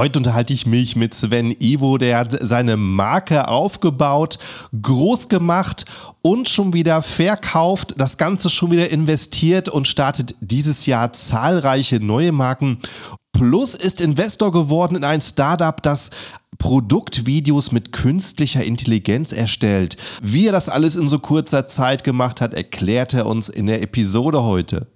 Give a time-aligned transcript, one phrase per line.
[0.00, 4.38] Heute unterhalte ich mich mit Sven Ivo, der hat seine Marke aufgebaut,
[4.80, 5.84] groß gemacht
[6.22, 12.32] und schon wieder verkauft, das Ganze schon wieder investiert und startet dieses Jahr zahlreiche neue
[12.32, 12.78] Marken.
[13.32, 16.08] Plus ist Investor geworden in ein Startup, das
[16.56, 19.98] Produktvideos mit künstlicher Intelligenz erstellt.
[20.22, 23.82] Wie er das alles in so kurzer Zeit gemacht hat, erklärt er uns in der
[23.82, 24.86] Episode heute.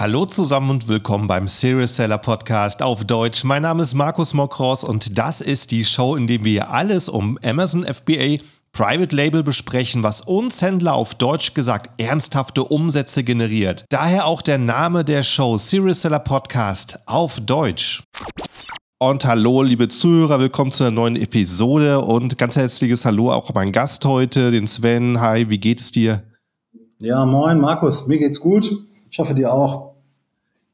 [0.00, 3.42] Hallo zusammen und willkommen beim Serious Seller Podcast auf Deutsch.
[3.42, 7.36] Mein Name ist Markus Mokros und das ist die Show, in der wir alles um
[7.42, 8.36] Amazon FBA
[8.70, 13.86] Private Label besprechen, was uns Händler auf Deutsch gesagt ernsthafte Umsätze generiert.
[13.88, 18.04] Daher auch der Name der Show Serious Seller Podcast auf Deutsch.
[19.00, 23.54] Und hallo, liebe Zuhörer, willkommen zu einer neuen Episode und ganz herzliches Hallo auch an
[23.56, 25.20] meinen Gast heute, den Sven.
[25.20, 26.22] Hi, wie geht es dir?
[27.00, 28.70] Ja, moin, Markus, mir geht's gut.
[29.10, 29.87] Ich hoffe dir auch.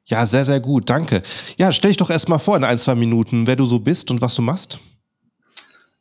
[0.06, 1.22] Ja, sehr, sehr gut, danke.
[1.56, 4.20] Ja, stell dich doch erstmal vor in ein, zwei Minuten, wer du so bist und
[4.20, 4.78] was du machst.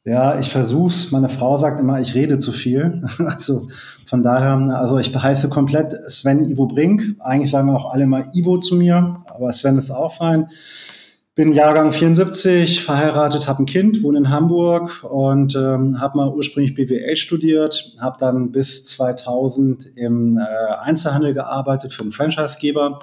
[0.06, 1.12] Ja, ich versuch's.
[1.12, 3.06] Meine Frau sagt immer, ich rede zu viel.
[3.20, 3.70] Also
[4.06, 7.16] von daher, also ich heiße komplett Sven Ivo Brink.
[7.20, 10.50] Eigentlich sagen auch alle mal Ivo zu mir, aber Sven ist auch fein.
[11.36, 16.76] Bin Jahrgang 74, verheiratet, habe ein Kind, wohne in Hamburg und ähm, habe mal ursprünglich
[16.76, 20.42] BWL studiert, habe dann bis 2000 im äh,
[20.82, 23.00] Einzelhandel gearbeitet für einen Franchisegeber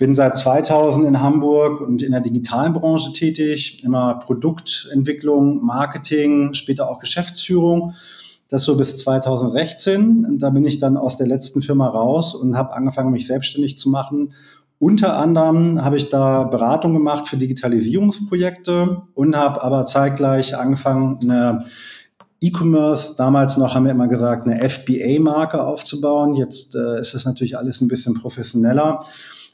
[0.00, 6.90] bin seit 2000 in Hamburg und in der digitalen Branche tätig, immer Produktentwicklung, Marketing, später
[6.90, 7.92] auch Geschäftsführung.
[8.48, 10.38] Das so bis 2016.
[10.38, 13.90] Da bin ich dann aus der letzten Firma raus und habe angefangen, mich selbstständig zu
[13.90, 14.32] machen.
[14.78, 21.58] Unter anderem habe ich da Beratung gemacht für Digitalisierungsprojekte und habe aber zeitgleich angefangen, eine
[22.40, 26.36] E-Commerce, damals noch haben wir immer gesagt, eine FBA-Marke aufzubauen.
[26.36, 29.00] Jetzt äh, ist es natürlich alles ein bisschen professioneller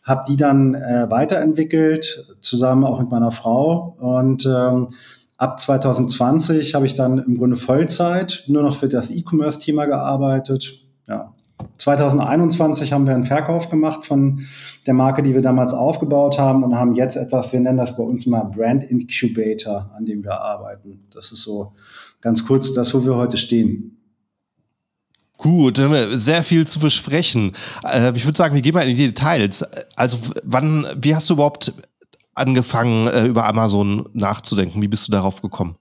[0.07, 3.97] habe die dann äh, weiterentwickelt, zusammen auch mit meiner Frau.
[3.99, 4.91] Und ähm,
[5.37, 10.87] ab 2020 habe ich dann im Grunde Vollzeit nur noch für das E-Commerce-Thema gearbeitet.
[11.09, 11.35] Ja.
[11.79, 14.43] 2021 haben wir einen Verkauf gemacht von
[14.87, 18.03] der Marke, die wir damals aufgebaut haben und haben jetzt etwas, wir nennen das bei
[18.03, 21.05] uns mal Brand Incubator, an dem wir arbeiten.
[21.13, 21.73] Das ist so
[22.21, 23.96] ganz kurz das, wo wir heute stehen.
[25.39, 25.81] Gut,
[26.13, 27.53] sehr viel zu besprechen.
[27.85, 29.65] Äh, ich würde sagen, wir gehen mal in die Details.
[29.95, 31.73] Also, wann, wie hast du überhaupt
[32.35, 34.81] angefangen, äh, über Amazon nachzudenken?
[34.81, 35.77] Wie bist du darauf gekommen?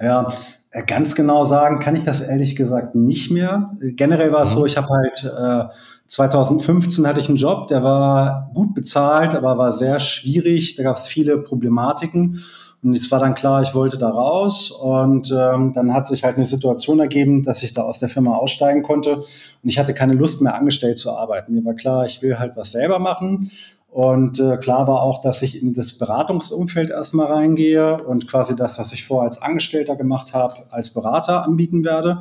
[0.00, 0.32] Ja,
[0.70, 3.72] äh, ganz genau sagen kann ich das ehrlich gesagt nicht mehr.
[3.80, 4.54] Generell war es mhm.
[4.54, 5.72] so, ich habe halt
[6.06, 10.76] 2015 hatte ich einen Job, der war gut bezahlt, aber war sehr schwierig.
[10.76, 12.44] Da gab es viele Problematiken.
[12.84, 14.70] Und es war dann klar, ich wollte da raus.
[14.70, 18.36] Und ähm, dann hat sich halt eine Situation ergeben, dass ich da aus der Firma
[18.36, 19.16] aussteigen konnte.
[19.16, 19.26] Und
[19.62, 21.54] ich hatte keine Lust mehr, angestellt zu arbeiten.
[21.54, 23.50] Mir war klar, ich will halt was selber machen.
[23.90, 28.78] Und äh, klar war auch, dass ich in das Beratungsumfeld erstmal reingehe und quasi das,
[28.78, 32.20] was ich vorher als Angestellter gemacht habe, als Berater anbieten werde.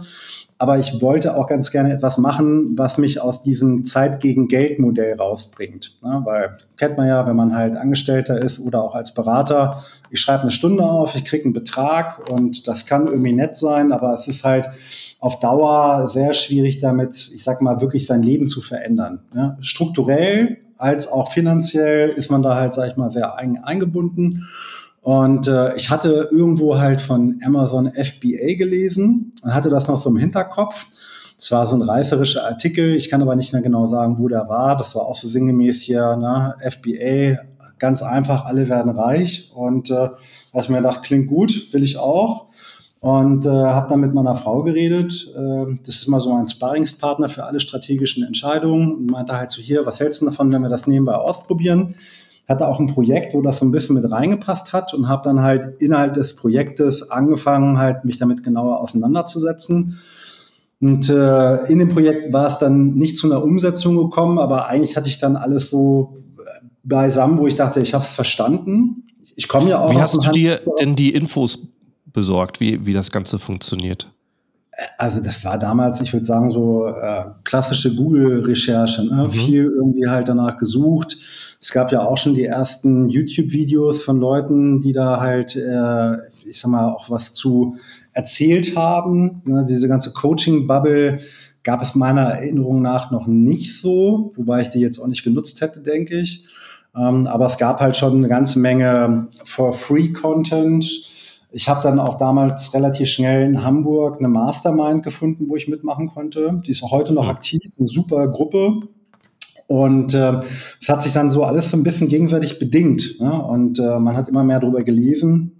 [0.64, 4.80] Aber ich wollte auch ganz gerne etwas machen, was mich aus diesem Zeit gegen Geld
[4.80, 5.98] Modell rausbringt.
[6.02, 6.22] Ne?
[6.24, 10.44] Weil kennt man ja, wenn man halt Angestellter ist oder auch als Berater, ich schreibe
[10.44, 14.30] eine Stunde auf, ich kriege einen Betrag und das kann irgendwie nett sein, aber es
[14.30, 14.70] ist halt
[15.20, 19.20] auf Dauer sehr schwierig damit, ich sag mal, wirklich sein Leben zu verändern.
[19.34, 19.58] Ne?
[19.60, 24.48] Strukturell als auch finanziell ist man da halt, sag ich mal, sehr ein, eingebunden.
[25.04, 30.10] Und äh, ich hatte irgendwo halt von Amazon FBA gelesen und hatte das noch so
[30.10, 30.88] im Hinterkopf.
[31.38, 34.48] Es war so ein reißerischer Artikel, ich kann aber nicht mehr genau sagen, wo der
[34.48, 34.78] war.
[34.78, 36.56] Das war auch so sinngemäß hier, ne?
[36.62, 37.44] FBA,
[37.80, 39.52] ganz einfach, alle werden reich.
[39.54, 40.10] Und äh,
[40.54, 42.46] da ich mir gedacht, klingt gut, will ich auch.
[43.02, 45.30] Und äh, habe dann mit meiner Frau geredet.
[45.36, 48.96] Äh, das ist immer so ein Sparringspartner für alle strategischen Entscheidungen.
[48.96, 51.96] Und meinte halt so, hier, was hältst du davon, wenn wir das nebenbei ausprobieren?
[52.48, 55.42] Hatte auch ein Projekt, wo das so ein bisschen mit reingepasst hat und habe dann
[55.42, 60.00] halt innerhalb des Projektes angefangen, halt mich damit genauer auseinanderzusetzen.
[60.82, 64.98] Und äh, in dem Projekt war es dann nicht zu einer Umsetzung gekommen, aber eigentlich
[64.98, 69.08] hatte ich dann alles so äh, beisammen, wo ich dachte, ich habe es verstanden.
[69.38, 69.92] Ich komme ja auch.
[69.92, 71.60] Wie hast du dir denn die Infos
[72.06, 74.12] besorgt, wie, wie das Ganze funktioniert?
[74.98, 79.06] Also das war damals, ich würde sagen, so äh, klassische Google-Recherche.
[79.06, 79.26] Ne?
[79.26, 79.30] Mhm.
[79.30, 81.18] Viel irgendwie halt danach gesucht
[81.64, 86.60] es gab ja auch schon die ersten YouTube-Videos von Leuten, die da halt, äh, ich
[86.60, 87.78] sag mal, auch was zu
[88.12, 89.42] erzählt haben.
[89.46, 91.20] Ne, diese ganze Coaching-Bubble
[91.64, 95.62] gab es meiner Erinnerung nach noch nicht so, wobei ich die jetzt auch nicht genutzt
[95.62, 96.46] hätte, denke ich.
[96.98, 100.84] Ähm, aber es gab halt schon eine ganze Menge For-Free-Content
[101.56, 106.08] Ich habe dann auch damals relativ schnell in Hamburg eine Mastermind gefunden, wo ich mitmachen
[106.08, 106.60] konnte.
[106.66, 107.30] Die ist auch heute noch mhm.
[107.30, 108.82] aktiv, eine super Gruppe.
[109.68, 110.42] Und äh,
[110.82, 113.20] es hat sich dann so alles so ein bisschen gegenseitig bedingt.
[113.20, 113.32] Ne?
[113.32, 115.60] Und äh, man hat immer mehr darüber gelesen.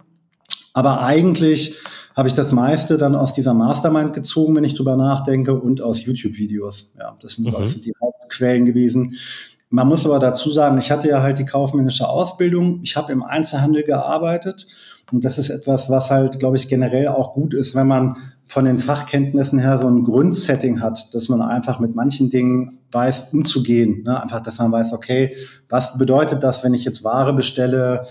[0.72, 1.76] Aber eigentlich
[2.16, 6.04] habe ich das meiste dann aus dieser Mastermind gezogen, wenn ich drüber nachdenke, und aus
[6.04, 6.94] YouTube-Videos.
[6.98, 7.54] Ja, das sind mhm.
[7.54, 9.14] also die Hauptquellen gewesen.
[9.70, 12.80] Man muss aber dazu sagen, ich hatte ja halt die kaufmännische Ausbildung.
[12.82, 14.66] Ich habe im Einzelhandel gearbeitet
[15.12, 18.64] und das ist etwas, was halt, glaube ich, generell auch gut ist, wenn man von
[18.64, 24.02] den Fachkenntnissen her so ein Grundsetting hat, dass man einfach mit manchen Dingen weiß, umzugehen.
[24.04, 24.22] Ne?
[24.22, 25.36] Einfach, dass man weiß, okay,
[25.68, 28.06] was bedeutet das, wenn ich jetzt Ware bestelle?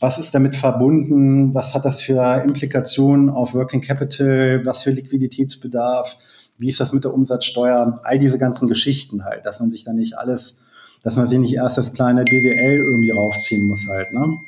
[0.00, 1.54] Was ist damit verbunden?
[1.54, 4.64] Was hat das für Implikationen auf Working Capital?
[4.64, 6.16] Was für Liquiditätsbedarf?
[6.58, 8.00] Wie ist das mit der Umsatzsteuer?
[8.04, 10.60] All diese ganzen Geschichten halt, dass man sich da nicht alles,
[11.02, 14.12] dass man sich nicht erst das kleine BWL irgendwie raufziehen muss halt.
[14.12, 14.38] Ne?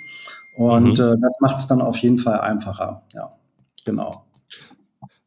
[0.59, 1.05] Und mhm.
[1.05, 3.03] äh, das macht es dann auf jeden Fall einfacher.
[3.15, 3.33] Ja,
[3.85, 4.25] genau.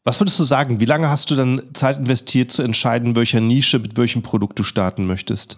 [0.03, 0.81] Was würdest du sagen?
[0.81, 4.63] Wie lange hast du dann Zeit investiert, zu entscheiden, welcher Nische mit welchem Produkt du
[4.63, 5.57] starten möchtest?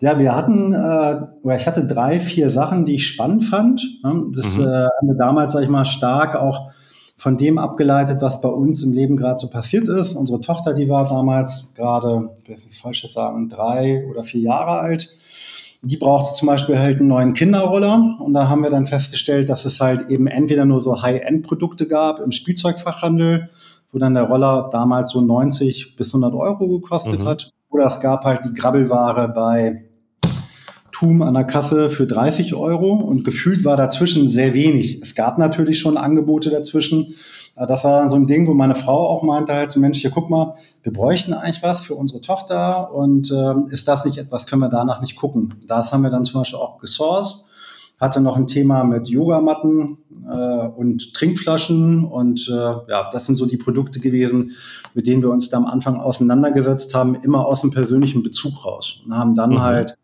[0.00, 3.82] Ja, wir hatten, äh, oder ich hatte drei, vier Sachen, die ich spannend fand.
[4.34, 4.64] Das mhm.
[4.64, 6.72] äh, haben wir damals, sag ich mal, stark auch
[7.16, 10.14] von dem abgeleitet, was bei uns im Leben gerade so passiert ist.
[10.14, 14.80] Unsere Tochter, die war damals gerade, ich will nichts Falsches sagen, drei oder vier Jahre
[14.80, 15.08] alt
[15.88, 18.16] die brauchte zum Beispiel halt einen neuen Kinderroller.
[18.20, 22.20] Und da haben wir dann festgestellt, dass es halt eben entweder nur so High-End-Produkte gab
[22.20, 23.48] im Spielzeugfachhandel,
[23.92, 27.26] wo dann der Roller damals so 90 bis 100 Euro gekostet mhm.
[27.26, 27.50] hat.
[27.70, 29.84] Oder es gab halt die Grabbelware bei
[30.92, 35.02] Tum an der Kasse für 30 Euro und gefühlt war dazwischen sehr wenig.
[35.02, 37.14] Es gab natürlich schon Angebote dazwischen,
[37.64, 40.28] das war so ein Ding, wo meine Frau auch meinte halt so, Mensch, hier guck
[40.28, 44.60] mal, wir bräuchten eigentlich was für unsere Tochter und äh, ist das nicht etwas, können
[44.60, 45.54] wir danach nicht gucken.
[45.66, 47.46] Das haben wir dann zum Beispiel auch gesourced,
[47.98, 49.96] hatte noch ein Thema mit Yogamatten
[50.30, 54.50] äh, und Trinkflaschen und äh, ja, das sind so die Produkte gewesen,
[54.92, 59.00] mit denen wir uns da am Anfang auseinandergesetzt haben, immer aus dem persönlichen Bezug raus
[59.06, 59.62] und haben dann mhm.
[59.62, 59.96] halt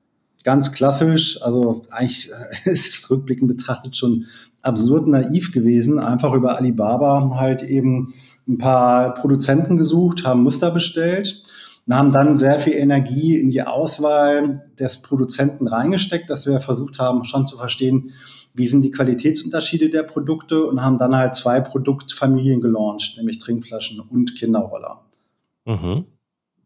[0.42, 2.30] ganz klassisch, also eigentlich
[2.64, 4.24] ist rückblickend betrachtet schon
[4.62, 8.14] absurd naiv gewesen, einfach über Alibaba halt eben
[8.48, 11.42] ein paar Produzenten gesucht, haben Muster bestellt
[11.86, 16.98] und haben dann sehr viel Energie in die Auswahl des Produzenten reingesteckt, dass wir versucht
[16.98, 18.12] haben, schon zu verstehen,
[18.54, 24.00] wie sind die Qualitätsunterschiede der Produkte und haben dann halt zwei Produktfamilien gelauncht, nämlich Trinkflaschen
[24.00, 25.02] und Kinderroller.
[25.64, 26.04] Mhm.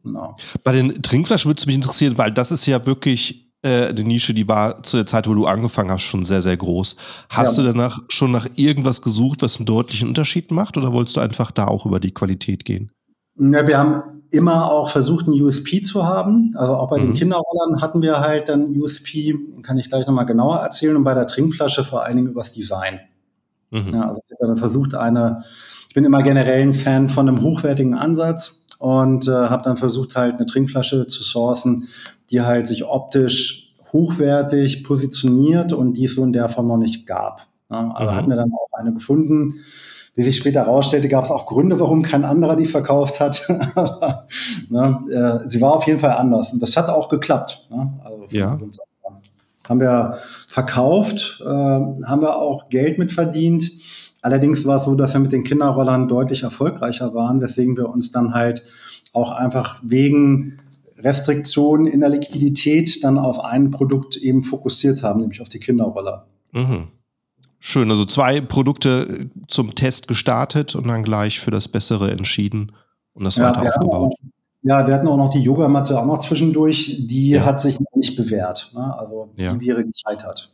[0.02, 0.36] Genau.
[0.62, 4.34] Bei den Trinkflaschen würde es mich interessieren, weil das ist ja wirklich äh, die Nische,
[4.34, 6.96] die war zu der Zeit, wo du angefangen hast, schon sehr, sehr groß.
[7.28, 7.62] Hast ja.
[7.62, 11.50] du danach schon nach irgendwas gesucht, was einen deutlichen Unterschied macht oder wolltest du einfach
[11.50, 12.92] da auch über die Qualität gehen?
[13.38, 16.50] Ja, wir haben immer auch versucht, einen USP zu haben.
[16.54, 17.08] Also auch bei mhm.
[17.08, 21.14] den Kinderrollern hatten wir halt dann USP, kann ich gleich nochmal genauer erzählen, und bei
[21.14, 23.00] der Trinkflasche vor allen Dingen übers Design.
[23.70, 23.90] Mhm.
[23.92, 25.44] Ja, also ich habe dann versucht, eine,
[25.88, 30.16] ich bin immer generell ein Fan von einem hochwertigen Ansatz und äh, habe dann versucht,
[30.16, 31.88] halt eine Trinkflasche zu sourcen,
[32.30, 37.06] die halt sich optisch hochwertig positioniert und die es so in der Form noch nicht
[37.06, 37.46] gab.
[37.70, 38.16] Ja, aber mhm.
[38.16, 39.54] hatten wir dann auch eine gefunden.
[40.14, 43.46] Wie sich später herausstellte, gab es auch Gründe, warum kein anderer die verkauft hat.
[44.70, 47.66] ne, äh, sie war auf jeden Fall anders und das hat auch geklappt.
[47.70, 47.92] Ne?
[48.02, 48.58] Also ja.
[49.68, 53.70] haben wir verkauft, äh, haben wir auch Geld mit verdient.
[54.22, 58.10] Allerdings war es so, dass wir mit den Kinderrollern deutlich erfolgreicher waren, weswegen wir uns
[58.10, 58.66] dann halt
[59.12, 60.60] auch einfach wegen
[61.06, 66.26] Restriktionen in der Liquidität dann auf ein Produkt eben fokussiert haben, nämlich auf die Kinderroller.
[66.52, 66.88] Mhm.
[67.58, 72.72] Schön, also zwei Produkte äh, zum Test gestartet und dann gleich für das Bessere entschieden
[73.14, 74.12] und das ja, weiter aufgebaut.
[74.12, 74.28] Auch,
[74.62, 77.44] ja, wir hatten auch noch die Yogamatte auch noch zwischendurch, die ja.
[77.44, 78.72] hat sich nicht bewährt.
[78.74, 78.98] Ne?
[78.98, 79.60] Also die ja.
[79.60, 80.52] wäre gescheitert.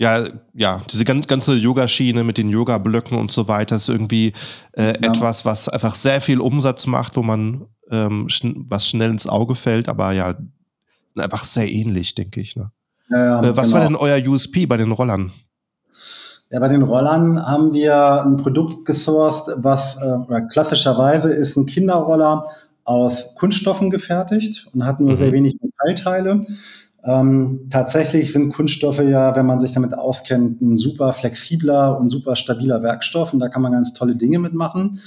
[0.00, 0.24] Ja,
[0.54, 4.32] ja, diese ganz, ganze Yoga-Schiene mit den Yoga-Blöcken und so weiter ist irgendwie
[4.72, 9.26] äh, etwas, was einfach sehr viel Umsatz macht, wo man ähm, schn was schnell ins
[9.26, 10.36] Auge fällt, aber ja,
[11.16, 12.56] einfach sehr ähnlich, denke ich.
[12.56, 12.70] Ne?
[13.08, 13.80] Ja, äh, was genau.
[13.80, 15.32] war denn euer USP bei den Rollern?
[16.50, 22.44] Ja, bei den Rollern haben wir ein Produkt gesourced, was äh, klassischerweise ist ein Kinderroller
[22.84, 25.16] aus Kunststoffen gefertigt und hat nur mhm.
[25.16, 26.44] sehr wenig Metallteile.
[27.04, 32.36] Ähm, tatsächlich sind Kunststoffe ja, wenn man sich damit auskennt, ein super flexibler und super
[32.36, 35.00] stabiler Werkstoff und da kann man ganz tolle Dinge mitmachen.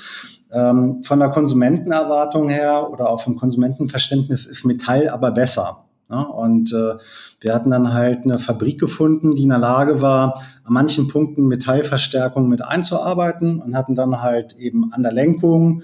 [0.53, 5.85] Ähm, von der Konsumentenerwartung her oder auch vom Konsumentenverständnis ist Metall aber besser.
[6.09, 6.21] Ja?
[6.21, 6.95] Und äh,
[7.41, 11.47] wir hatten dann halt eine Fabrik gefunden, die in der Lage war, an manchen Punkten
[11.47, 15.83] Metallverstärkung mit einzuarbeiten und hatten dann halt eben an der Lenkung,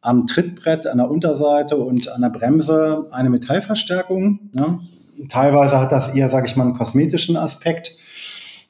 [0.00, 4.50] am Trittbrett, an der Unterseite und an der Bremse eine Metallverstärkung.
[4.54, 4.80] Ja?
[5.28, 7.92] Teilweise hat das eher, sage ich mal, einen kosmetischen Aspekt.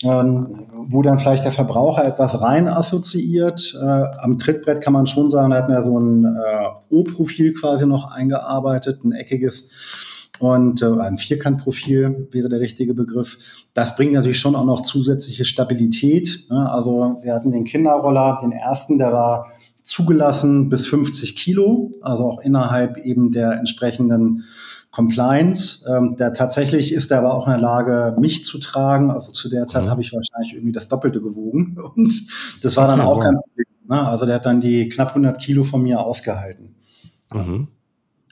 [0.02, 0.48] Ähm,
[0.88, 3.76] wo dann vielleicht der Verbraucher etwas rein assoziiert.
[3.80, 7.52] Äh, am Trittbrett kann man schon sagen, da hat man ja so ein äh, O-Profil
[7.54, 9.68] quasi noch eingearbeitet, ein eckiges
[10.38, 13.38] und äh, ein Vierkantprofil wäre der richtige Begriff.
[13.74, 16.46] Das bringt natürlich schon auch noch zusätzliche Stabilität.
[16.48, 16.70] Ne?
[16.70, 19.48] Also wir hatten den Kinderroller, den ersten, der war
[19.82, 24.44] zugelassen bis 50 Kilo, also auch innerhalb eben der entsprechenden
[24.98, 25.86] Compliance.
[25.88, 29.12] Ähm, der tatsächlich ist er aber auch in der Lage, mich zu tragen.
[29.12, 29.90] Also zu der Zeit mhm.
[29.90, 32.12] habe ich wahrscheinlich irgendwie das Doppelte gewogen und
[32.62, 33.66] das war dann okay, auch kein Problem.
[33.88, 34.08] Ne?
[34.08, 36.74] Also der hat dann die knapp 100 Kilo von mir ausgehalten.
[37.32, 37.68] Mhm.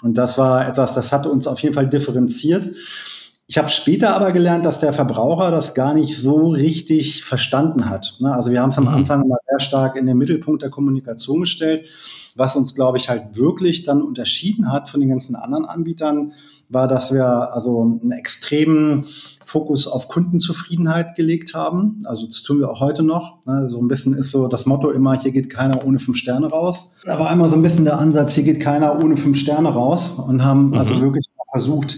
[0.02, 2.68] Und das war etwas, das hat uns auf jeden Fall differenziert.
[3.48, 8.16] Ich habe später aber gelernt, dass der Verbraucher das gar nicht so richtig verstanden hat.
[8.18, 8.34] Ne?
[8.34, 8.90] Also wir haben es am mhm.
[8.90, 11.86] Anfang mal sehr stark in den Mittelpunkt der Kommunikation gestellt.
[12.34, 16.32] Was uns, glaube ich, halt wirklich dann unterschieden hat von den ganzen anderen Anbietern,
[16.68, 19.04] war, dass wir also einen extremen
[19.44, 22.02] Fokus auf Kundenzufriedenheit gelegt haben.
[22.04, 23.44] Also das tun wir auch heute noch.
[23.46, 23.70] Ne?
[23.70, 26.90] So ein bisschen ist so das Motto immer, hier geht keiner ohne fünf Sterne raus.
[27.06, 30.44] Aber einmal so ein bisschen der Ansatz, hier geht keiner ohne fünf Sterne raus und
[30.44, 30.96] haben also mhm.
[30.96, 31.96] also wirklich versucht,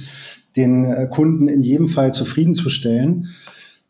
[0.57, 3.29] den äh, Kunden in jedem Fall zufriedenzustellen,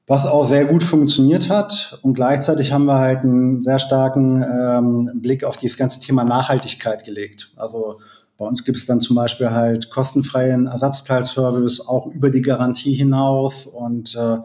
[0.07, 1.99] was auch sehr gut funktioniert hat.
[2.03, 7.05] Und gleichzeitig haben wir halt einen sehr starken ähm, Blick auf dieses ganze Thema Nachhaltigkeit
[7.05, 7.53] gelegt.
[7.57, 7.99] Also
[8.39, 13.67] bei uns gibt es dann zum Beispiel halt kostenfreien Ersatzteilservice auch über die Garantie hinaus
[13.67, 14.39] und äh,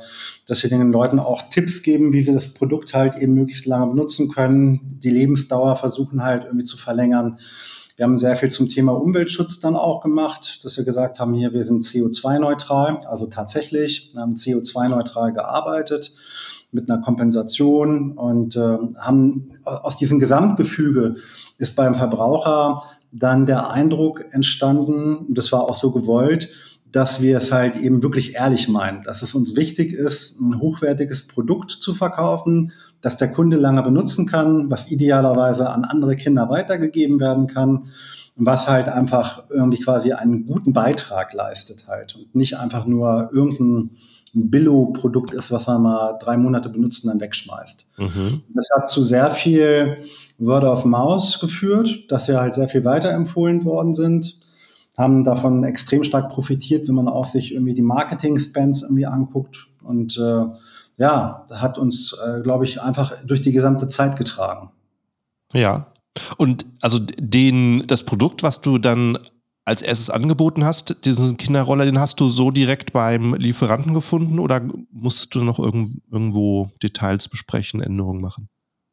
[0.48, 3.86] dass wir den Leuten auch Tipps geben, wie sie das Produkt halt eben möglichst lange
[3.86, 7.38] benutzen können, die Lebensdauer versuchen halt irgendwie zu verlängern.
[7.96, 11.54] Wir haben sehr viel zum Thema Umweltschutz dann auch gemacht, dass wir gesagt haben, hier,
[11.54, 16.12] wir sind CO2-neutral, also tatsächlich, wir haben CO2-neutral gearbeitet
[16.72, 21.14] mit einer Kompensation und äh, haben aus diesem Gesamtgefüge
[21.60, 22.82] ist beim Verbraucher
[23.13, 26.50] dann der Eindruck entstanden, das war auch so gewollt,
[26.91, 31.27] dass wir es halt eben wirklich ehrlich meinen, dass es uns wichtig ist, ein hochwertiges
[31.27, 37.20] Produkt zu verkaufen, das der Kunde lange benutzen kann, was idealerweise an andere Kinder weitergegeben
[37.20, 37.86] werden kann,
[38.36, 43.91] was halt einfach irgendwie quasi einen guten Beitrag leistet halt und nicht einfach nur irgendein
[44.34, 47.88] Billo-Produkt ist, was man mal drei Monate benutzt und dann wegschmeißt.
[47.98, 48.42] Mhm.
[48.54, 49.98] Das hat zu sehr viel
[50.38, 54.40] Word of Mouse geführt, dass wir halt sehr viel weiterempfohlen worden sind,
[54.98, 60.18] haben davon extrem stark profitiert, wenn man auch sich irgendwie die Marketing-Spends irgendwie anguckt und
[60.18, 60.46] äh,
[60.98, 64.72] ja, hat uns, äh, glaube ich, einfach durch die gesamte Zeit getragen.
[65.54, 65.88] Ja.
[66.38, 69.18] Und also den, das Produkt, was du dann
[69.65, 74.62] als erstes angeboten hast, diesen Kinderroller, den hast du so direkt beim Lieferanten gefunden oder
[74.91, 78.50] musstest du noch irgend, irgendwo Details besprechen, Änderungen machen?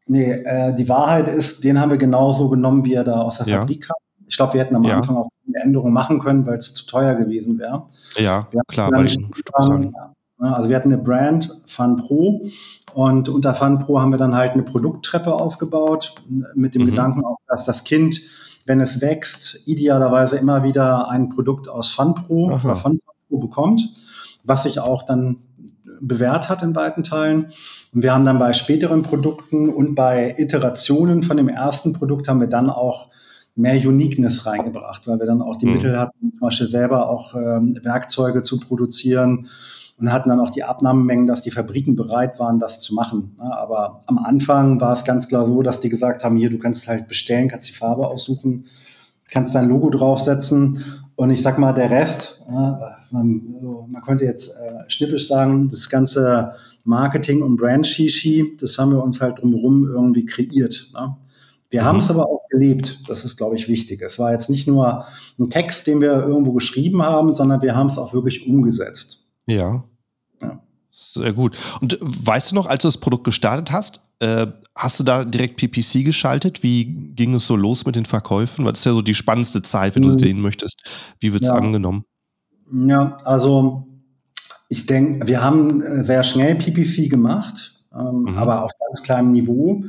[0.06, 3.48] Nee, äh, die Wahrheit ist, den haben wir genauso genommen, wie er da aus der
[3.48, 3.58] ja.
[3.60, 3.96] Fabrik kam.
[4.26, 4.96] Ich glaube, wir hätten am ja.
[4.96, 7.84] Anfang auch eine Änderung machen können, weil es zu teuer gewesen wäre.
[8.16, 8.90] Ja, klar.
[8.90, 9.94] Bei den
[10.38, 12.46] also wir hatten eine Brand, Fun Pro,
[12.94, 16.14] und unter Fun Pro haben wir dann halt eine Produkttreppe aufgebaut,
[16.54, 16.86] mit dem mhm.
[16.86, 18.20] Gedanken auch, dass das Kind,
[18.70, 22.64] wenn es wächst, idealerweise immer wieder ein Produkt aus Fun Pro Aha.
[22.64, 23.82] oder Fun Pro bekommt,
[24.44, 25.38] was sich auch dann
[26.00, 27.46] bewährt hat in weiten Teilen.
[27.92, 32.38] Und wir haben dann bei späteren Produkten und bei Iterationen von dem ersten Produkt haben
[32.38, 33.10] wir dann auch
[33.56, 35.72] mehr Uniqueness reingebracht, weil wir dann auch die mhm.
[35.72, 39.48] Mittel hatten, zum Beispiel selber auch ähm, Werkzeuge zu produzieren
[40.00, 43.36] und hatten dann auch die Abnahmemengen, dass die Fabriken bereit waren, das zu machen.
[43.38, 46.88] Aber am Anfang war es ganz klar so, dass die gesagt haben, hier, du kannst
[46.88, 48.64] halt bestellen, kannst die Farbe aussuchen,
[49.30, 50.82] kannst dein Logo draufsetzen
[51.16, 53.42] und ich sag mal, der Rest, man,
[53.90, 56.52] man könnte jetzt äh, schnippisch sagen, das ganze
[56.84, 60.90] Marketing und Brand-Shishi, das haben wir uns halt drumherum irgendwie kreiert.
[60.94, 61.16] Ne?
[61.68, 61.86] Wir mhm.
[61.86, 63.00] haben es aber auch gelebt.
[63.06, 64.02] Das ist, glaube ich, wichtig.
[64.02, 65.04] Es war jetzt nicht nur
[65.38, 69.26] ein Text, den wir irgendwo geschrieben haben, sondern wir haben es auch wirklich umgesetzt.
[69.46, 69.84] Ja.
[70.42, 70.62] ja.
[70.88, 71.56] Sehr gut.
[71.80, 75.56] Und weißt du noch, als du das Produkt gestartet hast, äh, hast du da direkt
[75.56, 76.62] PPC geschaltet?
[76.62, 78.64] Wie ging es so los mit den Verkäufen?
[78.64, 80.20] Weil das ist ja so die spannendste Zeit, wenn du es mhm.
[80.20, 80.82] sehen möchtest.
[81.20, 81.54] Wie wird es ja.
[81.54, 82.04] angenommen?
[82.72, 83.86] Ja, also
[84.68, 88.38] ich denke, wir haben äh, sehr schnell PPC gemacht, ähm, mhm.
[88.38, 89.84] aber auf ganz kleinem Niveau.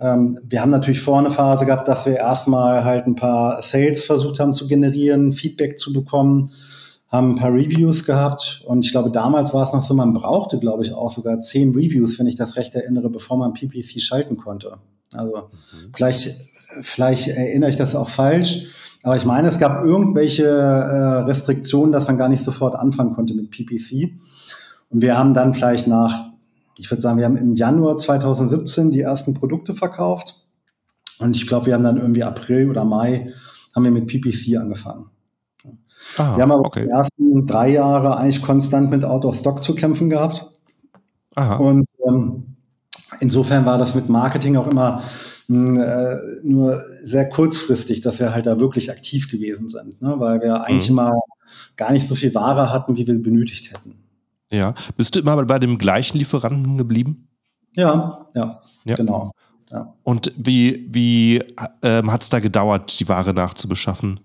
[0.00, 4.40] Ähm, wir haben natürlich vorne Phase gehabt, dass wir erstmal halt ein paar Sales versucht
[4.40, 6.52] haben zu generieren, Feedback zu bekommen
[7.14, 10.58] haben ein paar Reviews gehabt und ich glaube, damals war es noch so, man brauchte,
[10.58, 14.36] glaube ich, auch sogar zehn Reviews, wenn ich das recht erinnere, bevor man PPC schalten
[14.36, 14.78] konnte.
[15.12, 15.92] Also mhm.
[15.94, 16.36] vielleicht,
[16.82, 18.66] vielleicht erinnere ich das auch falsch,
[19.04, 23.34] aber ich meine, es gab irgendwelche äh, Restriktionen, dass man gar nicht sofort anfangen konnte
[23.34, 24.10] mit PPC.
[24.90, 26.30] Und wir haben dann vielleicht nach,
[26.76, 30.40] ich würde sagen, wir haben im Januar 2017 die ersten Produkte verkauft
[31.20, 33.32] und ich glaube, wir haben dann irgendwie April oder Mai
[33.72, 35.10] haben wir mit PPC angefangen.
[36.16, 36.84] Aha, wir haben aber okay.
[36.84, 40.46] die ersten drei Jahre eigentlich konstant mit Out of Stock zu kämpfen gehabt.
[41.34, 41.56] Aha.
[41.56, 42.56] Und ähm,
[43.20, 45.02] insofern war das mit Marketing auch immer
[45.48, 50.14] äh, nur sehr kurzfristig, dass wir halt da wirklich aktiv gewesen sind, ne?
[50.18, 50.98] weil wir eigentlich mhm.
[50.98, 51.20] immer
[51.76, 53.96] gar nicht so viel Ware hatten, wie wir benötigt hätten.
[54.50, 57.28] Ja, bist du immer bei dem gleichen Lieferanten geblieben?
[57.74, 58.94] Ja, ja, ja.
[58.94, 59.32] genau.
[59.70, 59.94] Ja.
[60.04, 61.42] Und wie, wie
[61.82, 64.20] ähm, hat es da gedauert, die Ware nachzubeschaffen?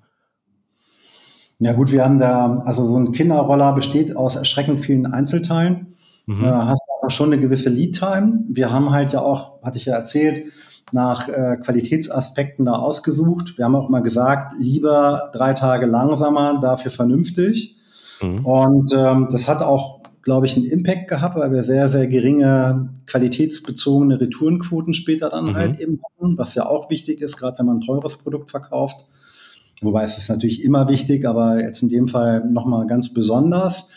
[1.59, 5.95] Ja gut, wir haben da, also so ein Kinderroller besteht aus erschreckend vielen Einzelteilen.
[6.25, 6.45] Mhm.
[6.45, 8.45] Äh, hast aber schon eine gewisse Lead-Time.
[8.47, 10.43] Wir haben halt ja auch, hatte ich ja erzählt,
[10.91, 13.57] nach äh, Qualitätsaspekten da ausgesucht.
[13.57, 17.75] Wir haben auch immer gesagt, lieber drei Tage langsamer, dafür vernünftig.
[18.21, 18.45] Mhm.
[18.45, 22.89] Und ähm, das hat auch, glaube ich, einen Impact gehabt, weil wir sehr, sehr geringe
[23.05, 25.55] qualitätsbezogene Retourenquoten später dann mhm.
[25.55, 29.05] halt eben hatten, was ja auch wichtig ist, gerade wenn man ein teures Produkt verkauft.
[29.81, 33.89] Wobei es ist natürlich immer wichtig, aber jetzt in dem Fall nochmal ganz besonders.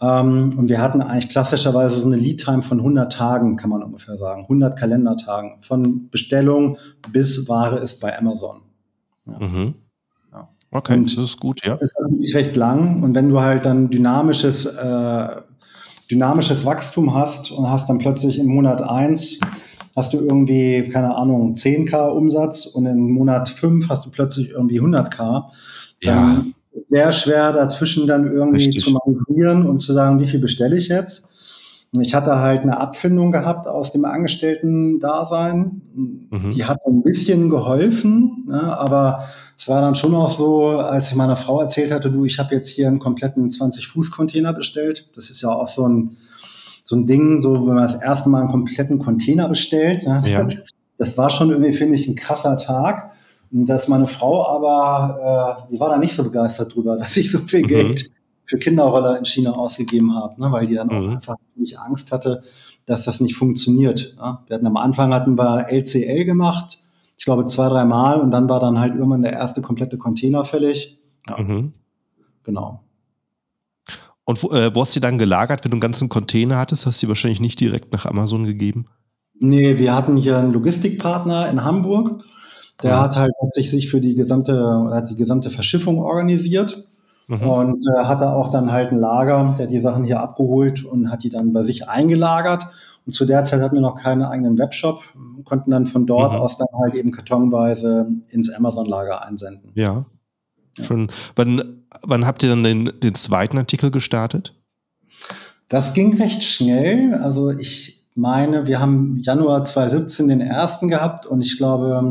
[0.00, 4.16] Ähm, und wir hatten eigentlich klassischerweise so eine Lead-Time von 100 Tagen, kann man ungefähr
[4.16, 4.42] sagen.
[4.42, 5.58] 100 Kalendertagen.
[5.62, 6.76] Von Bestellung
[7.10, 8.62] bis Ware ist bei Amazon.
[9.26, 9.38] Ja.
[9.38, 9.74] Mhm.
[10.32, 10.48] Ja.
[10.72, 11.72] Okay, und das ist gut, ja.
[11.72, 13.02] Das ist natürlich recht lang.
[13.02, 15.28] Und wenn du halt dann dynamisches, äh,
[16.10, 19.38] dynamisches Wachstum hast und hast dann plötzlich im Monat eins
[19.94, 24.80] hast du irgendwie, keine Ahnung, 10k Umsatz und im Monat fünf hast du plötzlich irgendwie
[24.80, 25.44] 100k.
[26.02, 26.44] Ja
[26.90, 28.84] sehr schwer dazwischen dann irgendwie Richtig.
[28.84, 31.28] zu manövrieren und zu sagen, wie viel bestelle ich jetzt.
[32.00, 35.82] Ich hatte halt eine Abfindung gehabt aus dem Angestellten-Dasein.
[35.94, 36.50] Mhm.
[36.50, 39.24] Die hat ein bisschen geholfen, ne, aber
[39.58, 42.54] es war dann schon auch so, als ich meiner Frau erzählt hatte, du, ich habe
[42.54, 45.08] jetzt hier einen kompletten 20-Fuß-Container bestellt.
[45.14, 46.16] Das ist ja auch so ein,
[46.92, 50.06] so ein Ding, so wenn man das erste Mal einen kompletten Container bestellt.
[50.06, 50.42] Ne, ja.
[50.42, 50.56] Das,
[50.98, 53.12] das war schon irgendwie, finde ich, ein krasser Tag
[53.52, 57.38] dass meine Frau aber, äh, die war da nicht so begeistert drüber, dass ich so
[57.38, 57.68] viel mhm.
[57.68, 58.08] Geld
[58.46, 60.92] für Kinderroller in China ausgegeben habe, ne, weil die dann mhm.
[60.92, 62.42] auch einfach nicht Angst hatte,
[62.86, 64.16] dass das nicht funktioniert.
[64.18, 64.38] Ne?
[64.46, 66.82] Wir hatten am Anfang hatten wir LCL gemacht,
[67.18, 70.44] ich glaube zwei, drei Mal und dann war dann halt irgendwann der erste komplette Container
[70.44, 70.98] fällig.
[71.28, 71.38] Ja.
[71.38, 71.74] Mhm.
[72.42, 72.80] Genau.
[74.24, 76.86] Und wo, äh, wo hast du die dann gelagert, wenn du einen ganzen Container hattest?
[76.86, 78.86] Hast du die wahrscheinlich nicht direkt nach Amazon gegeben?
[79.38, 82.22] Nee, wir hatten hier einen Logistikpartner in Hamburg
[82.82, 86.84] der hat halt hat sich, sich für die gesamte, hat die gesamte Verschiffung organisiert
[87.28, 87.42] mhm.
[87.42, 91.22] und äh, hatte auch dann halt ein Lager, der die Sachen hier abgeholt und hat
[91.22, 92.66] die dann bei sich eingelagert.
[93.04, 95.02] Und zu der Zeit hatten wir noch keinen eigenen Webshop,
[95.44, 96.38] konnten dann von dort mhm.
[96.38, 99.72] aus dann halt eben kartonweise ins Amazon-Lager einsenden.
[99.74, 100.04] Ja.
[100.76, 100.84] Ja.
[100.84, 101.10] Schon.
[101.36, 104.54] Wann, wann habt ihr dann den, den zweiten Artikel gestartet?
[105.68, 107.14] Das ging recht schnell.
[107.14, 112.02] Also ich meine, wir haben Januar 2017 den ersten gehabt und ich glaube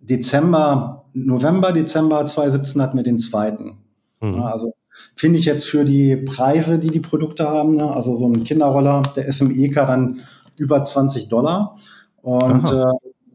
[0.00, 3.78] Dezember, November, Dezember 2017 hatten wir den zweiten.
[4.20, 4.40] Mhm.
[4.40, 4.74] Also
[5.14, 7.92] finde ich jetzt für die Preise, die die Produkte haben, ne?
[7.92, 10.20] also so ein Kinderroller, der SMEK dann
[10.56, 11.76] über 20 Dollar.
[12.22, 12.84] Und äh,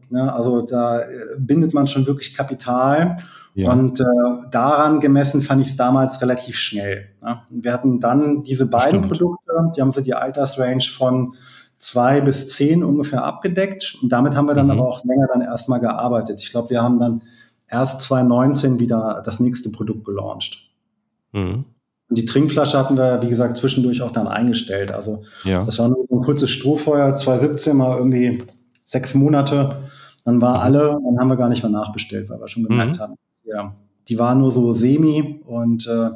[0.09, 1.05] ne, also da äh,
[1.37, 3.17] bindet man schon wirklich Kapital.
[3.55, 3.71] Ja.
[3.71, 4.03] Und äh,
[4.51, 7.09] daran gemessen fand ich es damals relativ schnell.
[7.21, 7.41] Ne?
[7.49, 9.09] Wir hatten dann diese beiden Stimmt.
[9.09, 11.35] Produkte, die haben so die Altersrange von
[11.77, 13.97] zwei bis zehn ungefähr abgedeckt.
[14.01, 14.71] Und damit haben wir dann mhm.
[14.71, 16.41] aber auch länger dann erstmal gearbeitet.
[16.41, 17.21] Ich glaube, wir haben dann
[17.67, 20.69] erst 2019 wieder das nächste Produkt gelauncht.
[21.31, 21.65] Mhm.
[22.09, 24.91] Und die Trinkflasche hatten wir, wie gesagt, zwischendurch auch dann eingestellt.
[24.91, 25.63] Also ja.
[25.63, 28.43] das war nur so ein kurzes Strohfeuer, 2017 mal irgendwie
[28.83, 29.77] sechs Monate.
[30.25, 30.63] Dann war mhm.
[30.63, 33.01] alle, dann haben wir gar nicht mehr nachbestellt, weil wir schon gemerkt mhm.
[33.01, 33.75] haben, ja,
[34.07, 36.09] die war nur so semi und äh,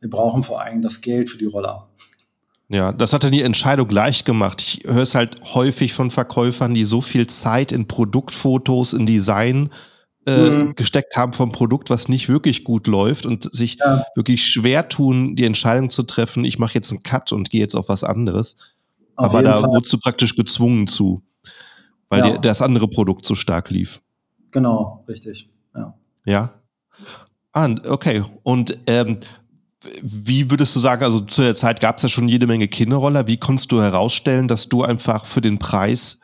[0.00, 1.88] wir brauchen vor allem das Geld für die Roller.
[2.68, 4.60] Ja, das hat dann die Entscheidung leicht gemacht.
[4.62, 9.70] Ich höre es halt häufig von Verkäufern, die so viel Zeit in Produktfotos, in Design
[10.26, 10.74] äh, mhm.
[10.74, 14.04] gesteckt haben vom Produkt, was nicht wirklich gut läuft und sich ja.
[14.14, 17.74] wirklich schwer tun, die Entscheidung zu treffen, ich mache jetzt einen Cut und gehe jetzt
[17.74, 18.56] auf was anderes.
[19.16, 19.70] Auf Aber da Fall.
[19.70, 21.22] wurdest du praktisch gezwungen zu,
[22.08, 22.30] weil ja.
[22.30, 24.00] dir das andere Produkt so stark lief.
[24.50, 25.50] Genau, richtig.
[25.74, 25.94] Ja.
[26.24, 26.52] Ja.
[27.52, 28.22] Ah, okay.
[28.42, 29.18] Und ähm,
[30.02, 33.26] wie würdest du sagen, also zu der Zeit gab es ja schon jede Menge Kinderroller.
[33.26, 36.20] Wie konntest du herausstellen, dass du einfach für den Preis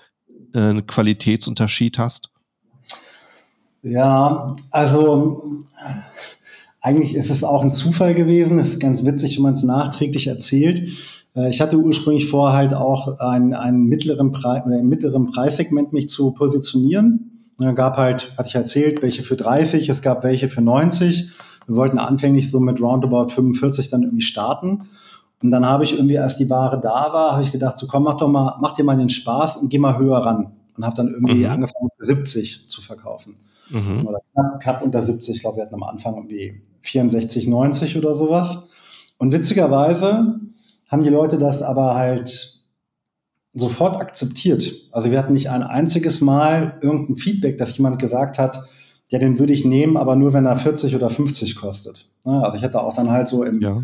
[0.54, 2.30] äh, einen Qualitätsunterschied hast?
[3.82, 5.60] Ja, also
[6.80, 8.58] eigentlich ist es auch ein Zufall gewesen.
[8.58, 10.82] Es ist ganz witzig, wenn man es nachträglich erzählt.
[11.34, 15.92] Äh, ich hatte ursprünglich vor, halt auch einen, einen mittleren Preis oder im mittleren Preissegment
[15.92, 17.29] mich zu positionieren.
[17.60, 21.30] Es gab halt, hatte ich erzählt, welche für 30, es gab welche für 90.
[21.66, 24.82] Wir wollten anfänglich so mit roundabout 45 dann irgendwie starten.
[25.42, 28.04] Und dann habe ich irgendwie, als die Ware da war, habe ich gedacht, so komm,
[28.04, 30.52] mach doch mal, mach dir mal den Spaß und geh mal höher ran.
[30.76, 31.50] Und habe dann irgendwie mhm.
[31.50, 33.34] angefangen für 70 zu verkaufen.
[33.70, 34.06] Mhm.
[34.06, 38.14] Oder knapp, knapp unter 70, ich glaube, wir hatten am Anfang irgendwie 64, 90 oder
[38.14, 38.64] sowas.
[39.18, 40.40] Und witzigerweise
[40.88, 42.59] haben die Leute das aber halt
[43.54, 44.72] sofort akzeptiert.
[44.92, 48.58] Also wir hatten nicht ein einziges Mal irgendein Feedback, dass jemand gesagt hat,
[49.08, 52.06] ja, den würde ich nehmen, aber nur wenn er 40 oder 50 kostet.
[52.24, 53.82] Also ich hatte auch dann halt so im, ja.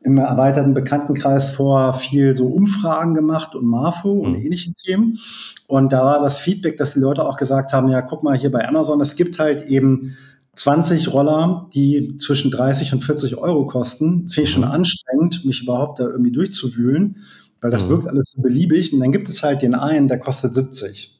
[0.00, 4.20] im erweiterten Bekanntenkreis vor viel so Umfragen gemacht und Marfo mhm.
[4.20, 5.18] und ähnliche Themen.
[5.66, 8.52] Und da war das Feedback, dass die Leute auch gesagt haben, ja, guck mal hier
[8.52, 10.14] bei Amazon, es gibt halt eben
[10.56, 14.28] 20 Roller, die zwischen 30 und 40 Euro kosten.
[14.28, 14.72] Finde ich schon mhm.
[14.72, 17.16] anstrengend, mich überhaupt da irgendwie durchzuwühlen
[17.60, 17.90] weil das mhm.
[17.90, 18.92] wirkt alles so beliebig.
[18.92, 21.18] Und dann gibt es halt den einen, der kostet 70.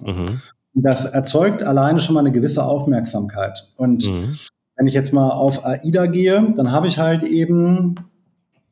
[0.00, 0.40] Mhm.
[0.74, 3.72] Das erzeugt alleine schon mal eine gewisse Aufmerksamkeit.
[3.76, 4.36] Und mhm.
[4.76, 7.96] wenn ich jetzt mal auf AIDA gehe, dann habe ich halt eben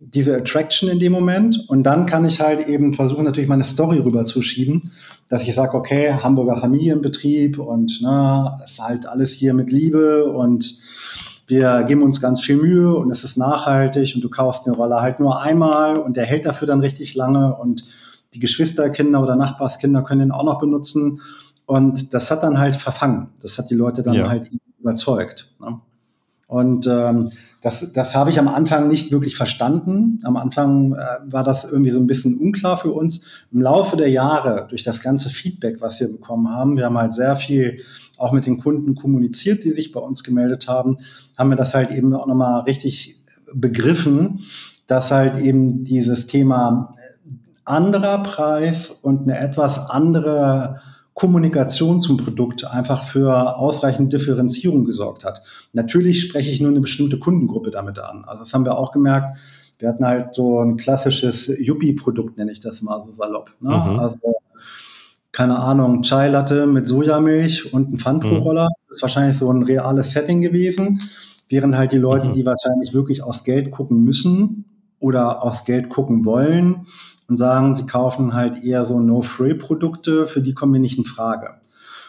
[0.04, 3.98] diese Attraction in dem Moment und dann kann ich halt eben versuchen, natürlich meine Story
[3.98, 4.90] rüberzuschieben,
[5.28, 10.24] dass ich sage, okay, Hamburger Familienbetrieb und na, es ist halt alles hier mit Liebe
[10.24, 10.74] und
[11.52, 15.02] wir geben uns ganz viel Mühe und es ist nachhaltig und du kaufst den Roller
[15.02, 17.84] halt nur einmal und der hält dafür dann richtig lange und
[18.32, 21.20] die Geschwisterkinder oder Nachbarskinder können den auch noch benutzen.
[21.66, 23.28] Und das hat dann halt verfangen.
[23.42, 24.30] Das hat die Leute dann ja.
[24.30, 24.48] halt
[24.80, 25.52] überzeugt.
[25.60, 25.78] Ne?
[26.52, 27.30] Und ähm,
[27.62, 30.20] das, das habe ich am Anfang nicht wirklich verstanden.
[30.22, 30.98] Am Anfang äh,
[31.32, 33.26] war das irgendwie so ein bisschen unklar für uns.
[33.50, 37.14] Im Laufe der Jahre, durch das ganze Feedback, was wir bekommen haben, wir haben halt
[37.14, 37.78] sehr viel
[38.18, 40.98] auch mit den Kunden kommuniziert, die sich bei uns gemeldet haben,
[41.38, 43.16] haben wir das halt eben auch nochmal richtig
[43.54, 44.40] begriffen,
[44.86, 46.92] dass halt eben dieses Thema
[47.64, 50.76] anderer Preis und eine etwas andere
[51.14, 55.42] Kommunikation zum Produkt einfach für ausreichend Differenzierung gesorgt hat.
[55.72, 58.24] Natürlich spreche ich nur eine bestimmte Kundengruppe damit an.
[58.24, 59.38] Also das haben wir auch gemerkt.
[59.78, 63.50] Wir hatten halt so ein klassisches Yuppie-Produkt, nenne ich das mal so salopp.
[63.60, 63.70] Ne?
[63.70, 63.98] Mhm.
[63.98, 64.18] Also
[65.32, 68.66] keine Ahnung, Chai Latte mit Sojamilch und ein Pfandrohroller.
[68.66, 68.86] Mhm.
[68.88, 71.00] Das ist wahrscheinlich so ein reales Setting gewesen.
[71.48, 72.34] Während halt die Leute, mhm.
[72.34, 74.64] die wahrscheinlich wirklich aus Geld gucken müssen
[74.98, 76.86] oder aus Geld gucken wollen
[77.28, 81.54] und sagen, sie kaufen halt eher so No-Frill-Produkte, für die kommen wir nicht in Frage.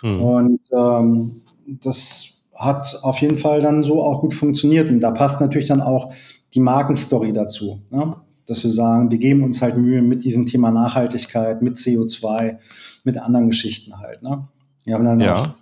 [0.01, 0.21] Mhm.
[0.21, 4.89] Und ähm, das hat auf jeden Fall dann so auch gut funktioniert.
[4.89, 6.13] Und da passt natürlich dann auch
[6.53, 7.81] die Markenstory dazu.
[7.89, 8.15] Ne?
[8.45, 12.57] Dass wir sagen, wir geben uns halt Mühe mit diesem Thema Nachhaltigkeit, mit CO2,
[13.03, 14.21] mit anderen Geschichten halt.
[14.21, 14.47] Ne?
[14.83, 15.55] Wir haben dann ja.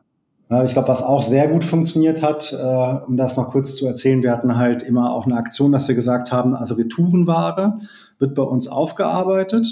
[0.49, 3.87] Auch, ich glaube, was auch sehr gut funktioniert hat, äh, um das noch kurz zu
[3.87, 7.73] erzählen, wir hatten halt immer auch eine Aktion, dass wir gesagt haben, also Retourenware
[8.21, 9.65] wird bei uns aufgearbeitet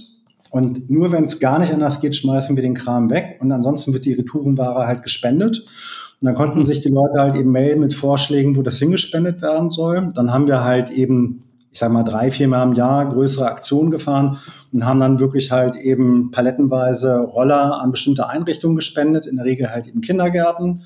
[0.49, 3.93] und nur wenn es gar nicht anders geht, schmeißen wir den Kram weg und ansonsten
[3.93, 5.65] wird die Retourenware halt gespendet.
[6.21, 9.69] Und dann konnten sich die Leute halt eben melden mit Vorschlägen, wo das hingespendet werden
[9.69, 10.11] soll.
[10.15, 13.91] Dann haben wir halt eben ich sage mal, drei, vier Mal im Jahr größere Aktionen
[13.91, 14.39] gefahren
[14.73, 19.69] und haben dann wirklich halt eben palettenweise Roller an bestimmte Einrichtungen gespendet, in der Regel
[19.69, 20.81] halt in Kindergärten.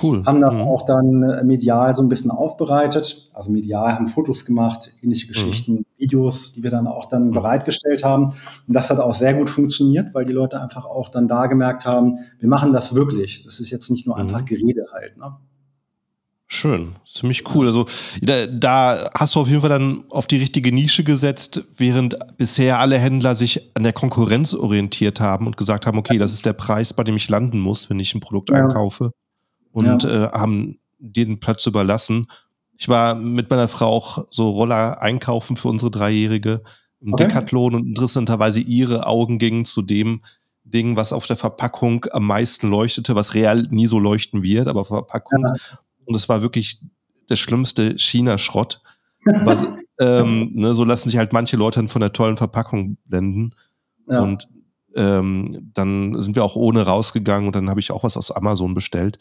[0.00, 0.22] Cool.
[0.24, 0.60] Haben das mhm.
[0.60, 3.30] auch dann äh, medial so ein bisschen aufbereitet.
[3.34, 5.28] Also medial haben Fotos gemacht, ähnliche mhm.
[5.28, 5.86] Geschichten, mhm.
[5.96, 7.32] Videos, die wir dann auch dann mhm.
[7.32, 8.26] bereitgestellt haben.
[8.26, 11.84] Und das hat auch sehr gut funktioniert, weil die Leute einfach auch dann da gemerkt
[11.84, 13.42] haben, wir machen das wirklich.
[13.42, 14.46] Das ist jetzt nicht nur einfach mhm.
[14.46, 15.16] Gerede halt.
[15.16, 15.36] Ne?
[16.46, 17.66] Schön, ziemlich cool.
[17.66, 17.86] Also
[18.22, 22.78] da, da, hast du auf jeden Fall dann auf die richtige Nische gesetzt, während bisher
[22.78, 26.54] alle Händler sich an der Konkurrenz orientiert haben und gesagt haben, okay, das ist der
[26.54, 28.56] Preis, bei dem ich landen muss, wenn ich ein Produkt ja.
[28.56, 29.10] einkaufe
[29.78, 30.26] und ja.
[30.26, 32.26] äh, haben den Platz überlassen.
[32.76, 36.62] Ich war mit meiner Frau auch so Roller einkaufen für unsere Dreijährige
[37.00, 37.24] im okay.
[37.24, 40.22] Decathlon und interessanterweise ihre Augen gingen zu dem
[40.64, 44.84] Ding, was auf der Verpackung am meisten leuchtete, was real nie so leuchten wird, aber
[44.84, 45.44] Verpackung.
[45.44, 45.54] Ja
[46.08, 46.80] und es war wirklich
[47.28, 48.80] der schlimmste China-Schrott.
[50.00, 53.54] ähm, ne, so lassen sich halt manche Leute von der tollen Verpackung blenden.
[54.08, 54.22] Ja.
[54.22, 54.48] Und
[54.94, 58.72] ähm, dann sind wir auch ohne rausgegangen und dann habe ich auch was aus Amazon
[58.72, 59.18] bestellt.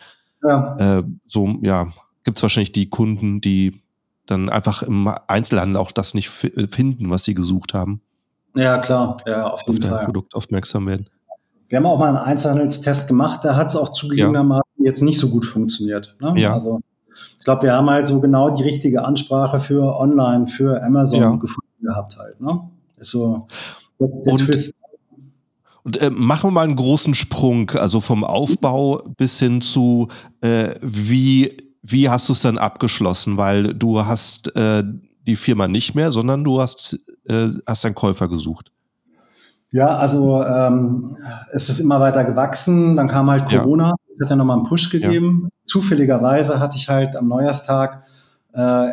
[0.48, 1.00] Ja.
[1.00, 1.88] Äh, so, ja,
[2.24, 3.82] gibt es wahrscheinlich die Kunden, die
[4.26, 8.02] dann einfach im Einzelhandel auch das nicht finden, was sie gesucht haben.
[8.56, 10.06] Ja, klar, ja, auf jeden auf Fall.
[10.06, 11.10] Produkt aufmerksam werden.
[11.70, 14.86] Wir haben auch mal einen Einzelhandelstest gemacht, da hat es auch zugegebenermaßen ja.
[14.86, 16.16] jetzt nicht so gut funktioniert.
[16.22, 16.34] Ne?
[16.38, 16.54] Ja.
[16.54, 16.80] Also
[17.40, 21.36] ich glaube, wir haben halt so genau die richtige Ansprache für online, für Amazon ja.
[21.36, 22.40] gefunden gehabt halt.
[22.40, 22.70] Ne?
[22.98, 23.48] Ist so
[24.00, 24.76] der, der und, Twist.
[25.88, 30.10] Und äh, machen wir mal einen großen Sprung, also vom Aufbau bis hin zu,
[30.42, 33.38] äh, wie, wie hast du es dann abgeschlossen?
[33.38, 34.84] Weil du hast äh,
[35.22, 38.74] die Firma nicht mehr, sondern du hast, äh, hast einen Käufer gesucht.
[39.72, 41.16] Ja, also ähm,
[41.54, 42.98] es ist immer weiter gewachsen.
[42.98, 44.26] Dann kam halt Corona, ja.
[44.26, 45.44] hat ja nochmal einen Push gegeben.
[45.44, 45.50] Ja.
[45.68, 48.04] Zufälligerweise hatte ich halt am Neujahrstag
[48.52, 48.90] äh,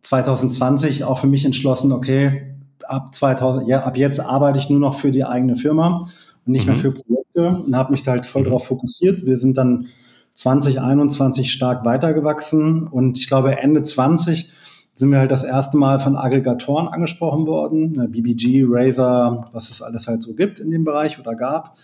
[0.00, 4.94] 2020 auch für mich entschlossen, okay, ab 2000, ja, ab jetzt arbeite ich nur noch
[4.94, 6.08] für die eigene Firma
[6.50, 6.72] nicht mhm.
[6.72, 8.48] mehr für Projekte und habe mich da halt voll mhm.
[8.48, 9.24] drauf fokussiert.
[9.24, 9.86] Wir sind dann
[10.34, 14.50] 2021 stark weitergewachsen und ich glaube Ende 20
[14.94, 19.80] sind wir halt das erste Mal von Aggregatoren angesprochen worden, ne, BBG, Razer, was es
[19.80, 21.76] alles halt so gibt in dem Bereich oder gab,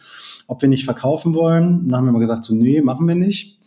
[0.49, 1.81] ob wir nicht verkaufen wollen.
[1.81, 3.61] Und dann haben wir mal gesagt, so, nee, machen wir nicht.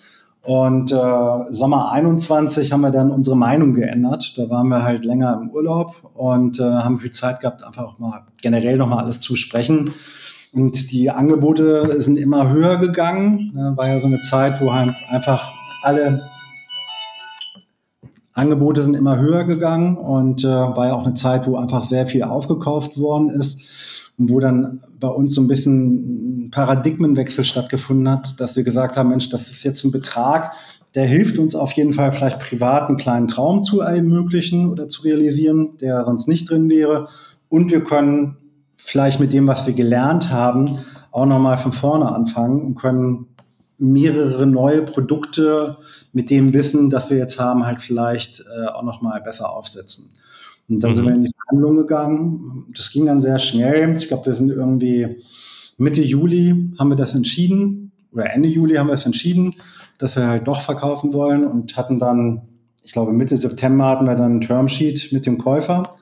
[0.48, 4.38] Und äh, Sommer 21 haben wir dann unsere Meinung geändert.
[4.38, 8.00] Da waren wir halt länger im Urlaub und äh, haben viel Zeit gehabt, einfach auch
[8.00, 9.94] mal generell nochmal alles zu sprechen.
[10.54, 13.52] Und die Angebote sind immer höher gegangen.
[13.54, 16.24] Ne, war ja so eine Zeit, wo halt einfach alle
[18.34, 22.06] Angebote sind immer höher gegangen und äh, war ja auch eine Zeit, wo einfach sehr
[22.06, 23.64] viel aufgekauft worden ist
[24.20, 28.96] und wo dann bei uns so ein bisschen ein Paradigmenwechsel stattgefunden hat, dass wir gesagt
[28.96, 30.54] haben, Mensch, das ist jetzt ein Betrag,
[30.94, 35.02] der hilft uns auf jeden Fall vielleicht privat einen kleinen Traum zu ermöglichen oder zu
[35.02, 37.08] realisieren, der sonst nicht drin wäre.
[37.50, 38.38] Und wir können
[38.88, 40.80] vielleicht mit dem, was wir gelernt haben,
[41.12, 43.28] auch nochmal von vorne anfangen und können
[43.78, 45.78] mehrere neue Produkte
[46.13, 50.13] mit dem Wissen, das wir jetzt haben, halt vielleicht äh, auch nochmal besser aufsetzen.
[50.69, 50.95] Und dann mhm.
[50.95, 52.65] sind wir in die Verhandlungen gegangen.
[52.76, 53.95] Das ging dann sehr schnell.
[53.97, 55.21] Ich glaube, wir sind irgendwie
[55.78, 59.56] Mitte Juli haben wir das entschieden, oder Ende Juli haben wir es entschieden,
[59.97, 62.43] dass wir halt doch verkaufen wollen und hatten dann,
[62.86, 65.93] ich glaube, Mitte September hatten wir dann ein Termsheet mit dem Käufer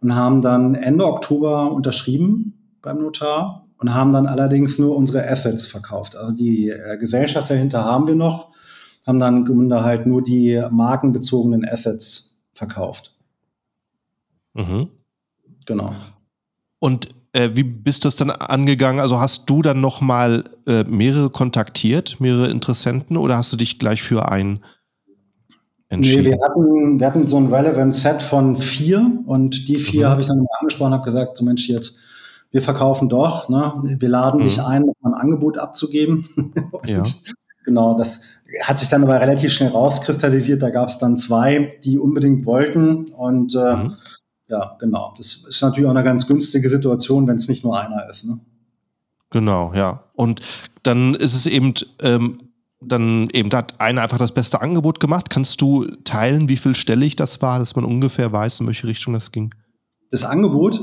[0.00, 5.66] und haben dann Ende Oktober unterschrieben beim Notar und haben dann allerdings nur unsere Assets
[5.66, 6.16] verkauft.
[6.16, 8.50] Also die äh, Gesellschaft dahinter haben wir noch,
[9.06, 13.14] haben dann im Grunde halt nur die markenbezogenen Assets verkauft.
[14.54, 14.88] Mhm.
[15.66, 15.94] Genau.
[16.78, 19.00] Und äh, wie bist du das dann angegangen?
[19.00, 24.02] Also hast du dann nochmal äh, mehrere kontaktiert, mehrere Interessenten oder hast du dich gleich
[24.02, 24.64] für einen
[25.90, 26.24] entschieden?
[26.24, 30.10] Nee, wir hatten, wir hatten so ein Relevant Set von vier und die vier mhm.
[30.10, 31.98] habe ich dann angesprochen, habe gesagt, so Mensch, jetzt
[32.50, 33.74] wir verkaufen doch, ne?
[33.82, 34.44] wir laden mhm.
[34.44, 36.26] dich ein, ein Angebot abzugeben.
[36.86, 37.02] ja.
[37.64, 38.22] Genau, das
[38.62, 40.62] hat sich dann aber relativ schnell rauskristallisiert.
[40.62, 43.92] Da gab es dann zwei, die unbedingt wollten und äh, mhm
[44.50, 45.14] ja, genau.
[45.16, 48.24] Das ist natürlich auch eine ganz günstige Situation, wenn es nicht nur einer ist.
[48.24, 48.38] Ne?
[49.30, 50.04] Genau, ja.
[50.14, 50.40] Und
[50.82, 51.72] dann ist es eben,
[52.02, 52.36] ähm,
[52.80, 55.28] dann eben hat einer einfach das beste Angebot gemacht.
[55.30, 59.14] Kannst du teilen, wie viel stellig das war, dass man ungefähr weiß, in welche Richtung
[59.14, 59.54] das ging?
[60.10, 60.80] Das Angebot?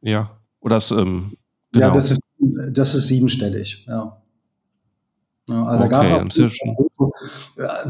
[0.00, 0.38] Ja.
[0.60, 1.32] Oder das, ähm,
[1.72, 1.88] genau.
[1.88, 2.20] Ja, das ist,
[2.72, 4.20] das ist siebenstellig, ja.
[5.48, 6.20] ja also okay,
[6.96, 7.10] auch,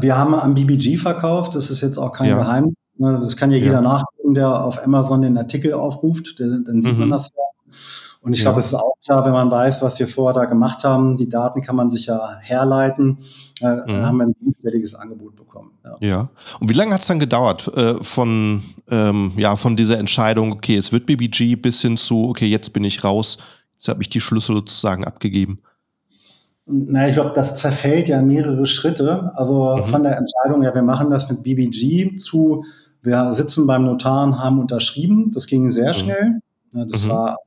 [0.01, 2.37] wir haben am BBG verkauft, das ist jetzt auch kein ja.
[2.37, 2.73] Geheimnis.
[2.97, 3.65] Das kann ja, ja.
[3.65, 6.99] jeder nachgucken, der auf Amazon den Artikel aufruft, dann sieht mhm.
[6.99, 7.43] man das ja.
[8.23, 8.45] Und ich ja.
[8.45, 11.27] glaube, es ist auch klar, wenn man weiß, was wir vorher da gemacht haben, die
[11.27, 13.17] Daten kann man sich ja herleiten,
[13.59, 14.05] äh, mhm.
[14.05, 15.71] haben wir ein siebenstelliges Angebot bekommen.
[15.83, 15.97] Ja.
[15.99, 16.29] ja.
[16.61, 20.77] Und wie lange hat es dann gedauert äh, von, ähm, ja, von dieser Entscheidung, okay,
[20.77, 23.39] es wird BBG bis hin zu, okay, jetzt bin ich raus,
[23.73, 25.59] jetzt habe ich die Schlüssel sozusagen abgegeben?
[26.65, 29.33] Na, ich glaube, das zerfällt ja mehrere Schritte.
[29.35, 29.85] Also mhm.
[29.85, 32.63] von der Entscheidung, ja, wir machen das mit BBG zu,
[33.01, 35.31] wir sitzen beim Notar und haben unterschrieben.
[35.33, 35.93] Das ging sehr mhm.
[35.93, 36.39] schnell.
[36.71, 37.09] Das mhm.
[37.09, 37.37] war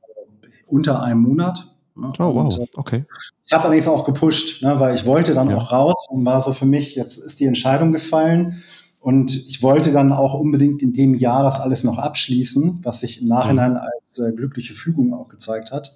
[0.67, 1.73] unter einem Monat.
[1.95, 2.13] Ne?
[2.19, 3.05] Oh, wow, äh, okay.
[3.45, 5.57] Ich habe allerdings auch gepusht, ne, weil ich wollte dann ja.
[5.57, 8.61] auch raus und war so für mich, jetzt ist die Entscheidung gefallen.
[8.99, 13.21] Und ich wollte dann auch unbedingt in dem Jahr das alles noch abschließen, was sich
[13.21, 13.77] im Nachhinein mhm.
[13.77, 15.95] als äh, glückliche Fügung auch gezeigt hat.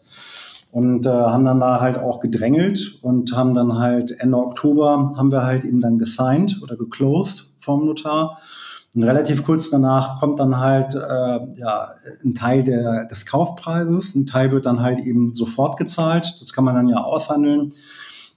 [0.72, 5.30] Und äh, haben dann da halt auch gedrängelt und haben dann halt Ende Oktober haben
[5.30, 8.38] wir halt eben dann gesigned oder geclosed vom Notar.
[8.93, 10.99] Und relativ kurz danach kommt dann halt äh,
[11.58, 11.93] ja,
[12.25, 16.36] ein Teil der, des Kaufpreises, ein Teil wird dann halt eben sofort gezahlt.
[16.41, 17.73] Das kann man dann ja aushandeln,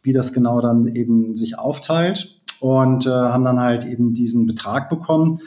[0.02, 2.40] wie das genau dann eben sich aufteilt.
[2.60, 5.40] Und äh, haben dann halt eben diesen Betrag bekommen.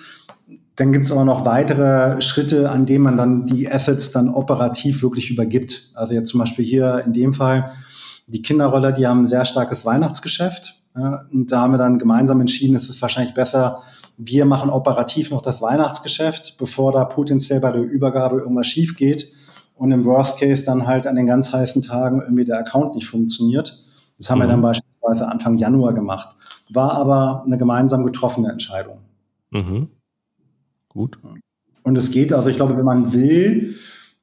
[0.76, 5.02] Dann gibt es aber noch weitere Schritte, an denen man dann die Assets dann operativ
[5.02, 5.90] wirklich übergibt.
[5.96, 7.72] Also jetzt zum Beispiel hier in dem Fall
[8.28, 10.77] die Kinderroller, die haben ein sehr starkes Weihnachtsgeschäft.
[11.32, 13.82] Und da haben wir dann gemeinsam entschieden, es ist wahrscheinlich besser,
[14.18, 19.32] wir machen operativ noch das Weihnachtsgeschäft, bevor da potenziell bei der Übergabe irgendwas schief geht
[19.76, 23.08] und im Worst Case dann halt an den ganz heißen Tagen irgendwie der Account nicht
[23.08, 23.86] funktioniert.
[24.18, 24.44] Das haben mhm.
[24.44, 24.64] wir dann mhm.
[24.64, 26.36] beispielsweise Anfang Januar gemacht.
[26.70, 29.00] War aber eine gemeinsam getroffene Entscheidung.
[29.52, 29.90] Mhm.
[30.90, 31.20] Gut.
[31.84, 33.76] Und es geht, also ich glaube, wenn man will,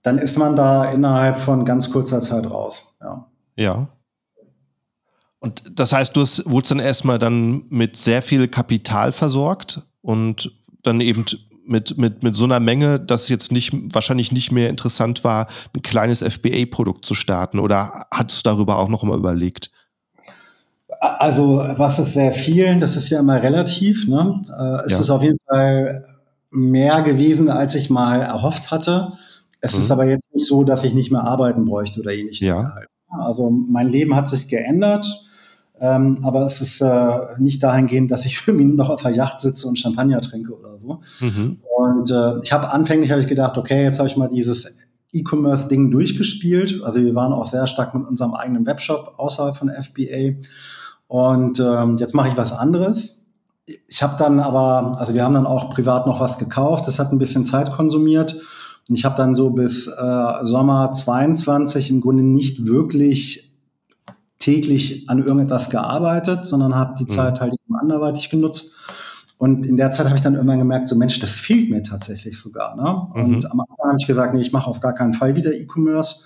[0.02, 2.96] dann ist man da innerhalb von ganz kurzer Zeit raus.
[3.00, 3.26] Ja.
[3.56, 3.88] Ja.
[5.44, 10.50] Und das heißt, du hast, wurdest dann erstmal dann mit sehr viel Kapital versorgt und
[10.82, 11.26] dann eben
[11.66, 15.48] mit, mit, mit so einer Menge, dass es jetzt nicht, wahrscheinlich nicht mehr interessant war,
[15.74, 19.70] ein kleines FBA-Produkt zu starten oder hast du darüber auch noch mal überlegt?
[20.98, 24.08] Also, was ist sehr viel, das ist ja immer relativ.
[24.08, 24.46] Ne?
[24.48, 25.00] Äh, es ja.
[25.00, 26.06] ist auf jeden Fall
[26.52, 29.12] mehr gewesen, als ich mal erhofft hatte.
[29.60, 29.82] Es mhm.
[29.82, 32.40] ist aber jetzt nicht so, dass ich nicht mehr arbeiten bräuchte oder ähnliches.
[32.40, 32.78] Ja.
[33.10, 35.06] Also mein Leben hat sich geändert.
[35.80, 39.40] Ähm, aber es ist äh, nicht dahingehend, dass ich irgendwie nur noch auf der Yacht
[39.40, 40.98] sitze und Champagner trinke oder so.
[41.20, 41.60] Mhm.
[41.76, 44.72] Und äh, ich habe anfänglich hab ich gedacht, okay, jetzt habe ich mal dieses
[45.12, 46.82] E-Commerce-Ding durchgespielt.
[46.84, 50.40] Also wir waren auch sehr stark mit unserem eigenen Webshop außerhalb von FBA.
[51.06, 53.22] Und ähm, jetzt mache ich was anderes.
[53.88, 56.86] Ich habe dann aber, also wir haben dann auch privat noch was gekauft.
[56.86, 58.36] Das hat ein bisschen Zeit konsumiert.
[58.88, 63.53] Und ich habe dann so bis äh, Sommer 22 im Grunde nicht wirklich
[64.44, 67.08] täglich an irgendetwas gearbeitet, sondern habe die mhm.
[67.08, 68.76] Zeit halt eben anderweitig genutzt.
[69.38, 72.38] Und in der Zeit habe ich dann irgendwann gemerkt, so Mensch, das fehlt mir tatsächlich
[72.38, 72.76] sogar.
[72.76, 73.22] Ne?
[73.22, 73.46] Und mhm.
[73.50, 76.20] am Anfang habe ich gesagt, nee, ich mache auf gar keinen Fall wieder E-Commerce.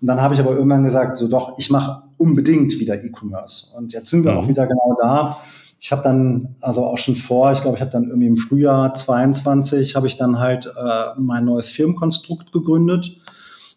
[0.00, 3.76] Und dann habe ich aber irgendwann gesagt, so doch, ich mache unbedingt wieder E-Commerce.
[3.76, 4.38] Und jetzt sind wir mhm.
[4.38, 5.38] auch wieder genau da.
[5.80, 8.94] Ich habe dann also auch schon vor, ich glaube, ich habe dann irgendwie im Frühjahr
[8.94, 13.18] 22 habe ich dann halt äh, mein neues Firmenkonstrukt gegründet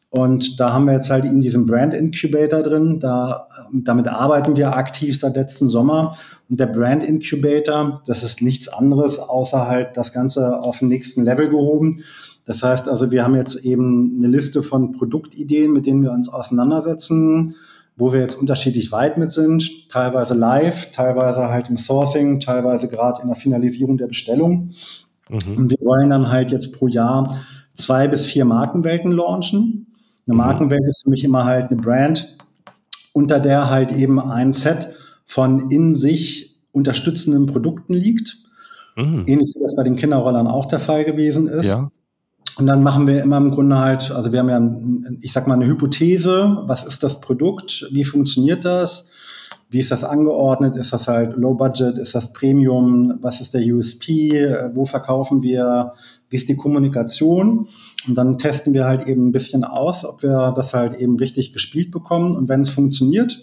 [0.09, 2.99] und da haben wir jetzt halt eben diesen Brand Incubator drin.
[2.99, 6.15] Da, damit arbeiten wir aktiv seit letzten Sommer.
[6.49, 11.23] Und der Brand Incubator, das ist nichts anderes, außer halt das Ganze auf den nächsten
[11.23, 12.03] Level gehoben.
[12.45, 16.29] Das heißt also, wir haben jetzt eben eine Liste von Produktideen, mit denen wir uns
[16.29, 17.55] auseinandersetzen,
[17.97, 19.89] wo wir jetzt unterschiedlich weit mit sind.
[19.89, 24.71] Teilweise live, teilweise halt im Sourcing, teilweise gerade in der Finalisierung der Bestellung.
[25.29, 25.57] Mhm.
[25.57, 27.37] Und wir wollen dann halt jetzt pro Jahr
[27.73, 29.87] zwei bis vier Markenwelten launchen.
[30.27, 30.37] Eine mhm.
[30.37, 32.37] Markenwelt ist für mich immer halt eine Brand,
[33.13, 34.89] unter der halt eben ein Set
[35.25, 38.37] von in sich unterstützenden Produkten liegt.
[38.95, 39.23] Mhm.
[39.27, 41.65] Ähnlich wie das bei den Kinderrollern auch der Fall gewesen ist.
[41.65, 41.89] Ja.
[42.57, 45.53] Und dann machen wir immer im Grunde halt, also wir haben ja, ich sag mal,
[45.53, 46.63] eine Hypothese.
[46.65, 47.87] Was ist das Produkt?
[47.91, 49.11] Wie funktioniert das?
[49.69, 50.77] Wie ist das angeordnet?
[50.77, 51.97] Ist das halt Low Budget?
[51.97, 53.17] Ist das Premium?
[53.21, 54.55] Was ist der USP?
[54.73, 55.93] Wo verkaufen wir?
[56.29, 57.67] Wie ist die Kommunikation?
[58.07, 61.51] Und dann testen wir halt eben ein bisschen aus, ob wir das halt eben richtig
[61.51, 62.35] gespielt bekommen.
[62.35, 63.41] Und wenn es funktioniert,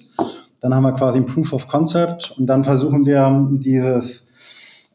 [0.61, 4.29] dann haben wir quasi ein Proof of Concept und dann versuchen wir dieses,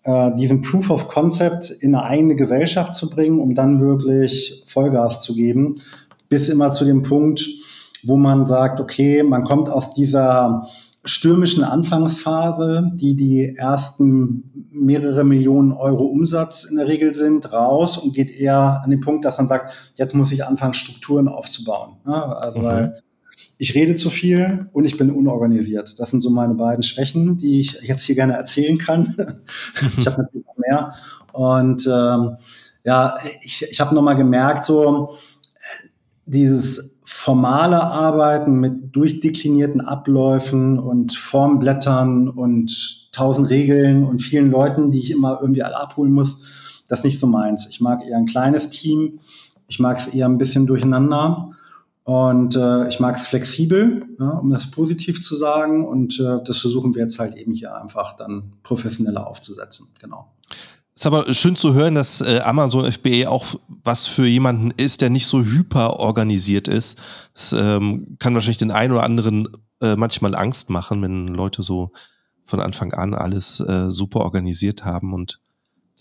[0.03, 5.21] äh, diesen Proof of Concept in eine eigene Gesellschaft zu bringen, um dann wirklich Vollgas
[5.21, 5.75] zu geben,
[6.27, 7.47] bis immer zu dem Punkt,
[8.03, 10.67] wo man sagt, okay, man kommt aus dieser
[11.09, 18.13] stürmischen Anfangsphase, die die ersten mehrere Millionen Euro Umsatz in der Regel sind, raus und
[18.13, 21.97] geht eher an den Punkt, dass man sagt, jetzt muss ich anfangen, Strukturen aufzubauen.
[22.05, 22.63] Ja, also mhm.
[22.63, 23.01] weil
[23.57, 25.99] ich rede zu viel und ich bin unorganisiert.
[25.99, 29.15] Das sind so meine beiden Schwächen, die ich jetzt hier gerne erzählen kann.
[29.97, 30.93] ich habe natürlich noch mehr.
[31.33, 32.37] Und ähm,
[32.85, 35.15] ja, ich, ich habe nochmal gemerkt, so
[36.25, 44.99] dieses formale Arbeiten mit durchdeklinierten Abläufen und Formblättern und tausend Regeln und vielen Leuten, die
[44.99, 46.39] ich immer irgendwie alle abholen muss,
[46.87, 47.67] das ist nicht so meins.
[47.69, 49.19] Ich mag eher ein kleines Team.
[49.67, 51.51] Ich mag es eher ein bisschen durcheinander.
[52.03, 55.85] Und äh, ich mag es flexibel, ja, um das positiv zu sagen.
[55.85, 59.89] Und äh, das versuchen wir jetzt halt eben hier einfach dann professioneller aufzusetzen.
[59.99, 60.31] Genau.
[60.99, 63.45] Ist aber schön zu hören, dass äh, Amazon FBA auch
[63.85, 66.99] was für jemanden ist, der nicht so hyper organisiert ist.
[67.33, 69.47] Das ähm, kann wahrscheinlich den einen oder anderen
[69.79, 71.93] äh, manchmal Angst machen, wenn Leute so
[72.43, 75.39] von Anfang an alles äh, super organisiert haben und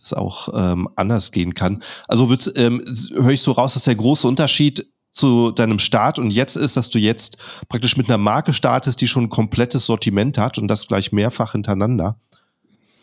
[0.01, 1.81] das auch ähm, anders gehen kann.
[2.09, 2.83] Also ähm,
[3.15, 6.91] höre ich so raus, dass der große Unterschied zu deinem Start und jetzt ist, dass
[6.91, 10.89] du jetzt praktisch mit einer Marke startest, die schon ein komplettes Sortiment hat und das
[10.89, 12.19] gleich mehrfach hintereinander.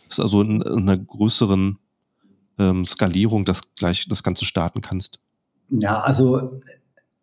[0.10, 1.80] Das ist also in, in einer größeren
[2.60, 5.20] ähm, Skalierung das gleich das Ganze starten kannst?
[5.70, 6.52] Ja, also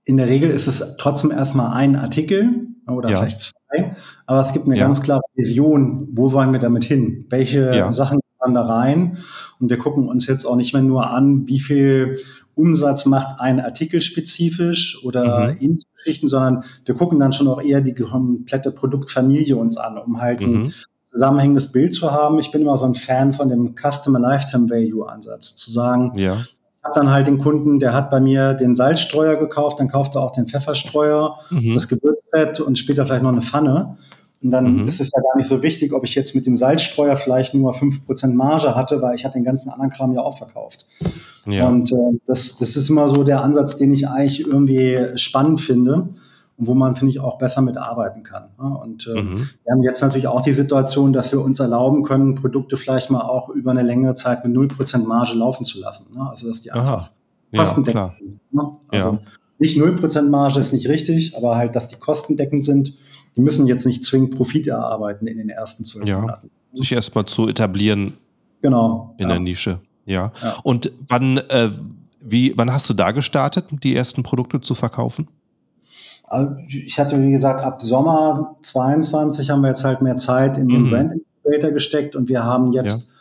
[0.05, 3.21] in der Regel ist es trotzdem erstmal ein Artikel oder ja.
[3.21, 4.85] vielleicht zwei, aber es gibt eine ja.
[4.85, 7.27] ganz klare Vision, wo wollen wir damit hin?
[7.31, 7.93] Welche ja.
[7.93, 9.19] Sachen kommen da rein?
[9.61, 12.19] Und wir gucken uns jetzt auch nicht mehr nur an, wie viel
[12.55, 15.57] Umsatz macht ein Artikel spezifisch oder mhm.
[15.61, 20.21] ähnliche Geschichten, sondern wir gucken dann schon auch eher die komplette Produktfamilie uns an, um
[20.21, 20.55] halt mhm.
[20.55, 20.75] ein
[21.13, 22.39] zusammenhängendes Bild zu haben.
[22.39, 26.35] Ich bin immer so ein Fan von dem Customer Lifetime Value Ansatz, zu sagen, ja.
[26.35, 30.15] ich habe dann halt den Kunden, der hat bei mir den Salzstreuer gekauft, dann kauft
[30.15, 31.75] er auch den Pfefferstreuer, mhm.
[31.75, 33.97] das Gewürzset und später vielleicht noch eine Pfanne.
[34.43, 34.89] Und dann mhm.
[34.89, 37.75] ist es ja gar nicht so wichtig, ob ich jetzt mit dem Salzstreuer vielleicht nur
[37.75, 40.87] fünf Prozent Marge hatte, weil ich hatte den ganzen anderen Kram ja auch verkauft.
[41.47, 41.69] Ja.
[41.69, 46.09] Und äh, das, das ist immer so der Ansatz, den ich eigentlich irgendwie spannend finde
[46.57, 48.51] und wo man, finde ich, auch besser mitarbeiten kann.
[48.57, 49.49] Und äh, mhm.
[49.65, 53.23] wir haben jetzt natürlich auch die Situation, dass wir uns erlauben können, Produkte vielleicht mal
[53.23, 56.15] auch über eine längere Zeit mit 0% Marge laufen zu lassen.
[56.15, 56.29] Ne?
[56.29, 57.11] Also dass die einfach
[57.55, 58.41] kostendeckend sind.
[58.53, 58.73] Ne?
[58.89, 59.19] Also ja.
[59.59, 62.95] nicht 0% Marge ist nicht richtig, aber halt, dass die kostendeckend sind.
[63.37, 66.21] Die müssen jetzt nicht zwingend Profit erarbeiten in den ersten zwölf ja.
[66.21, 66.51] Monaten.
[66.75, 68.15] Sich erstmal zu etablieren.
[68.61, 69.15] Genau.
[69.19, 69.29] In ja.
[69.29, 69.81] der Nische.
[70.05, 70.33] Ja.
[70.43, 70.57] ja.
[70.63, 71.71] Und wann, äh,
[72.21, 75.29] wie, wann hast du da gestartet, die ersten Produkte zu verkaufen?
[76.69, 80.83] Ich hatte, wie gesagt, ab Sommer 22 haben wir jetzt halt mehr Zeit in den
[80.83, 80.91] mhm.
[80.91, 83.13] Brand Incubator gesteckt und wir haben jetzt ja.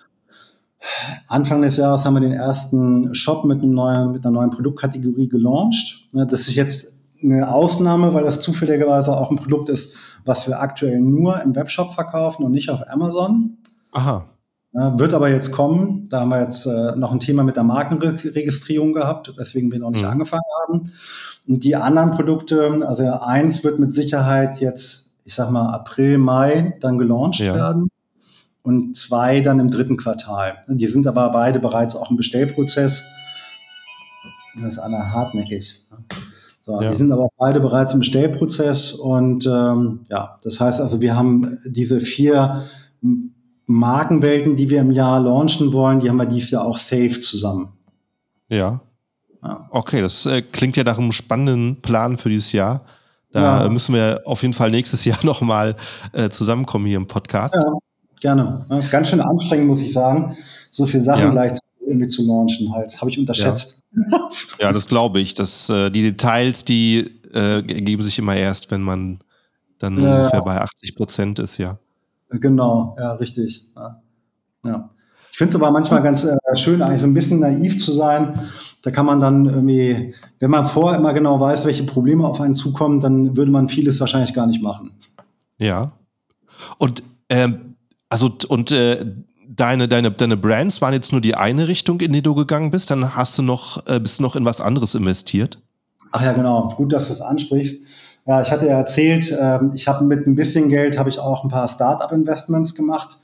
[1.27, 5.27] Anfang des Jahres haben wir den ersten Shop mit, einem neuen, mit einer neuen Produktkategorie
[5.27, 6.07] gelauncht.
[6.11, 9.93] Das ist jetzt eine Ausnahme, weil das zufälligerweise auch ein Produkt ist,
[10.25, 13.57] was wir aktuell nur im Webshop verkaufen und nicht auf Amazon.
[13.91, 14.30] Aha.
[14.73, 16.07] Wird aber jetzt kommen.
[16.07, 19.89] Da haben wir jetzt äh, noch ein Thema mit der Markenregistrierung gehabt, weswegen wir noch
[19.89, 20.11] nicht mhm.
[20.11, 20.91] angefangen haben.
[21.45, 26.77] Und die anderen Produkte, also eins wird mit Sicherheit jetzt, ich sag mal, April, Mai
[26.79, 27.53] dann gelauncht ja.
[27.53, 27.89] werden.
[28.63, 30.63] Und zwei dann im dritten Quartal.
[30.67, 33.03] Die sind aber beide bereits auch im Bestellprozess.
[34.55, 35.85] Das ist einer hartnäckig.
[36.61, 36.89] So, ja.
[36.89, 41.57] Die sind aber beide bereits im Bestellprozess und ähm, ja, das heißt also, wir haben
[41.65, 42.65] diese vier
[43.73, 47.73] Markenwelten, die wir im Jahr launchen wollen, die haben wir dieses Jahr auch safe zusammen.
[48.49, 48.81] Ja.
[49.43, 49.67] ja.
[49.69, 52.85] Okay, das äh, klingt ja nach einem spannenden Plan für dieses Jahr.
[53.31, 53.69] Da ja.
[53.69, 55.75] müssen wir auf jeden Fall nächstes Jahr nochmal
[56.11, 57.55] äh, zusammenkommen hier im Podcast.
[57.55, 57.73] Ja,
[58.19, 58.65] gerne.
[58.69, 60.35] Ja, ganz schön anstrengend, muss ich sagen.
[60.69, 62.99] So viele Sachen gleich irgendwie zu launchen halt.
[62.99, 63.79] Habe ich unterschätzt.
[64.61, 65.33] Ja, das glaube ich.
[65.33, 69.19] Das, äh, die Details, die äh, ergeben sich immer erst, wenn man
[69.79, 71.77] dann ungefähr bei 80 Prozent ist, ja.
[72.31, 73.65] Genau, ja, richtig.
[73.75, 74.01] Ja.
[74.65, 74.89] ja.
[75.31, 78.37] Ich finde es aber manchmal ganz äh, schön, eigentlich so ein bisschen naiv zu sein.
[78.81, 82.55] Da kann man dann irgendwie, wenn man vorher immer genau weiß, welche Probleme auf einen
[82.55, 84.91] zukommen, dann würde man vieles wahrscheinlich gar nicht machen.
[85.57, 85.91] Ja.
[86.77, 87.75] Und ähm,
[88.09, 89.05] also und äh,
[89.47, 92.91] deine, deine, deine Brands waren jetzt nur die eine Richtung, in die du gegangen bist,
[92.91, 95.61] dann hast du noch, äh, bist du noch in was anderes investiert?
[96.11, 96.69] Ach ja, genau.
[96.75, 97.85] Gut, dass du es ansprichst.
[98.25, 101.43] Ja, ich hatte ja erzählt, äh, ich habe mit ein bisschen Geld habe ich auch
[101.43, 103.17] ein paar Startup-Investments gemacht.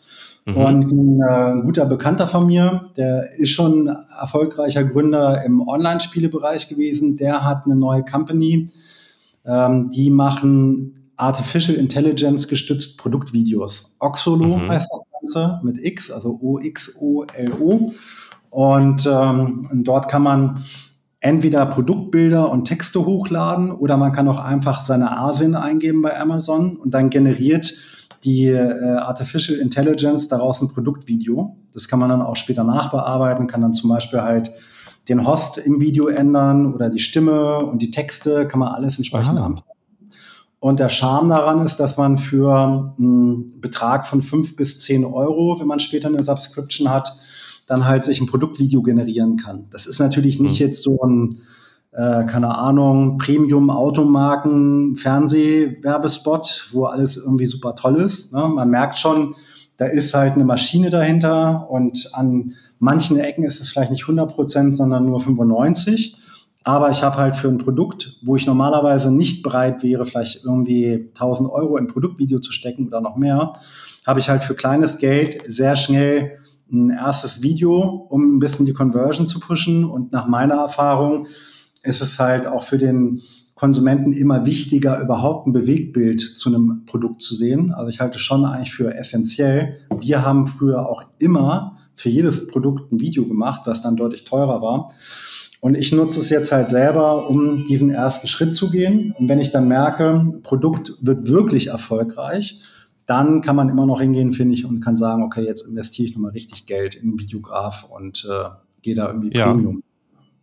[0.45, 0.58] Mhm.
[0.58, 6.68] Und ein, äh, ein guter Bekannter von mir, der ist schon erfolgreicher Gründer im Online-Spielebereich
[6.68, 7.18] gewesen.
[7.18, 8.70] Der hat eine neue Company.
[9.45, 13.95] Ähm, die machen Artificial Intelligence gestützt Produktvideos.
[14.00, 14.70] Oxolo mhm.
[14.70, 17.91] heißt das Ganze mit X, also O-X-O-L-O.
[18.50, 20.64] Und ähm, dort kann man
[21.28, 26.78] entweder Produktbilder und Texte hochladen oder man kann auch einfach seine ASIN eingeben bei Amazon
[26.78, 27.73] und dann generiert
[28.23, 31.57] die äh, Artificial Intelligence daraus ein Produktvideo.
[31.73, 34.51] Das kann man dann auch später nachbearbeiten, kann dann zum Beispiel halt
[35.09, 39.38] den Host im Video ändern oder die Stimme und die Texte, kann man alles entsprechend
[39.38, 39.71] anpassen.
[40.59, 45.59] Und der Charme daran ist, dass man für einen Betrag von fünf bis zehn Euro,
[45.59, 47.13] wenn man später eine Subscription hat,
[47.68, 49.65] dann halt sich ein Produktvideo generieren kann.
[49.72, 50.65] Das ist natürlich nicht mhm.
[50.65, 51.41] jetzt so ein,
[51.91, 58.34] äh, keine Ahnung, Premium-Automarken, Fernsehwerbespot, wo alles irgendwie super toll ist.
[58.34, 58.47] Ne?
[58.47, 59.36] Man merkt schon,
[59.76, 64.34] da ist halt eine Maschine dahinter und an manchen Ecken ist es vielleicht nicht 100
[64.34, 66.18] Prozent, sondern nur 95.
[66.63, 71.09] Aber ich habe halt für ein Produkt, wo ich normalerweise nicht bereit wäre, vielleicht irgendwie
[71.13, 73.53] 1000 Euro in Produktvideo zu stecken oder noch mehr,
[74.05, 76.39] habe ich halt für kleines Geld sehr schnell
[76.72, 79.86] ein erstes Video, um ein bisschen die Conversion zu pushen.
[79.86, 81.28] Und nach meiner Erfahrung
[81.84, 83.22] ist es halt auch für den
[83.55, 87.74] Konsumenten immer wichtiger, überhaupt ein Bewegtbild zu einem Produkt zu sehen.
[87.74, 89.78] Also ich halte schon eigentlich für essentiell.
[89.99, 94.61] Wir haben früher auch immer für jedes Produkt ein Video gemacht, was dann deutlich teurer
[94.61, 94.91] war.
[95.59, 99.15] Und ich nutze es jetzt halt selber, um diesen ersten Schritt zu gehen.
[99.18, 102.61] Und wenn ich dann merke, Produkt wird wirklich erfolgreich,
[103.08, 106.16] dann kann man immer noch hingehen, finde ich, und kann sagen, okay, jetzt investiere ich
[106.16, 108.49] nochmal richtig Geld in Videograf und äh,
[108.82, 109.45] gehe da irgendwie ja.
[109.45, 109.82] Premium.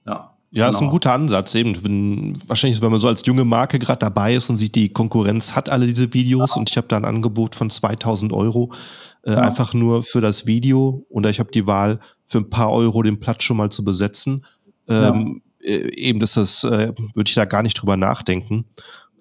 [0.06, 0.30] Ja.
[0.50, 0.68] Ja, genau.
[0.68, 0.92] ist ein genau.
[0.92, 1.54] guter Ansatz.
[1.56, 4.88] Eben, wenn, wahrscheinlich, wenn man so als junge Marke gerade dabei ist und sieht, die
[4.88, 6.60] Konkurrenz hat alle diese Videos ja.
[6.60, 8.72] und ich habe da ein Angebot von 2000 Euro,
[9.24, 9.40] äh, ja.
[9.40, 13.18] einfach nur für das Video oder ich habe die Wahl, für ein paar Euro den
[13.18, 14.44] Platz schon mal zu besetzen
[14.88, 15.70] ähm, ja.
[15.70, 18.66] Äh, eben, dass das, äh, würde ich da gar nicht drüber nachdenken.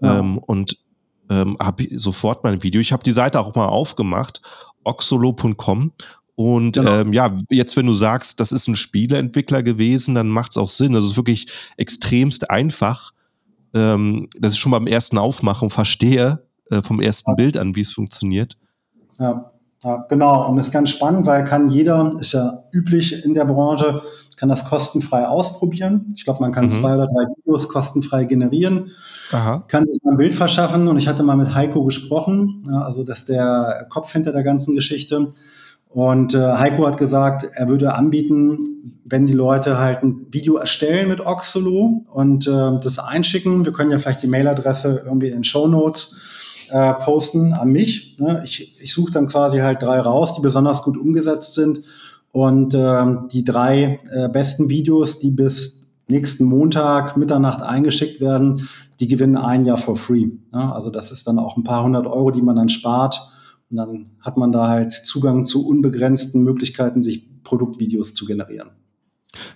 [0.01, 0.77] Ähm, und
[1.33, 2.79] ähm, habe sofort mein Video.
[2.79, 4.41] Ich habe die Seite auch mal aufgemacht,
[4.83, 5.91] oxolo.com.
[6.35, 7.01] Und genau.
[7.01, 10.69] ähm, ja, jetzt, wenn du sagst, das ist ein Spieleentwickler gewesen, dann macht es auch
[10.69, 10.93] Sinn.
[10.93, 13.13] Das ist wirklich extremst einfach.
[13.75, 17.35] Ähm, dass ich schon beim ersten Aufmachen verstehe, äh, vom ersten ja.
[17.35, 18.55] Bild an, wie es funktioniert.
[19.17, 19.51] Ja.
[19.83, 20.47] Ja, genau.
[20.49, 24.01] Und das ist ganz spannend, weil kann jeder, ist ja üblich in der Branche,
[24.43, 26.13] kann das kostenfrei ausprobieren.
[26.17, 26.69] Ich glaube, man kann mhm.
[26.69, 28.91] zwei oder drei Videos kostenfrei generieren,
[29.31, 29.63] Aha.
[29.69, 30.89] kann sich ein Bild verschaffen.
[30.89, 34.43] Und ich hatte mal mit Heiko gesprochen, ja, also das ist der Kopf hinter der
[34.43, 35.29] ganzen Geschichte.
[35.87, 38.57] Und äh, Heiko hat gesagt, er würde anbieten,
[39.05, 43.63] wenn die Leute halt ein Video erstellen mit Oxolo und äh, das einschicken.
[43.63, 46.19] Wir können ja vielleicht die Mailadresse irgendwie in den Show Notes
[46.73, 48.17] äh, posten an mich.
[48.17, 48.41] Ne?
[48.45, 51.83] Ich, ich suche dann quasi halt drei raus, die besonders gut umgesetzt sind.
[52.31, 58.67] Und äh, die drei äh, besten Videos, die bis nächsten Montag Mitternacht eingeschickt werden,
[58.99, 60.29] die gewinnen ein Jahr for free.
[60.51, 63.21] Ja, also das ist dann auch ein paar hundert Euro, die man dann spart.
[63.69, 68.71] Und dann hat man da halt Zugang zu unbegrenzten Möglichkeiten, sich Produktvideos zu generieren.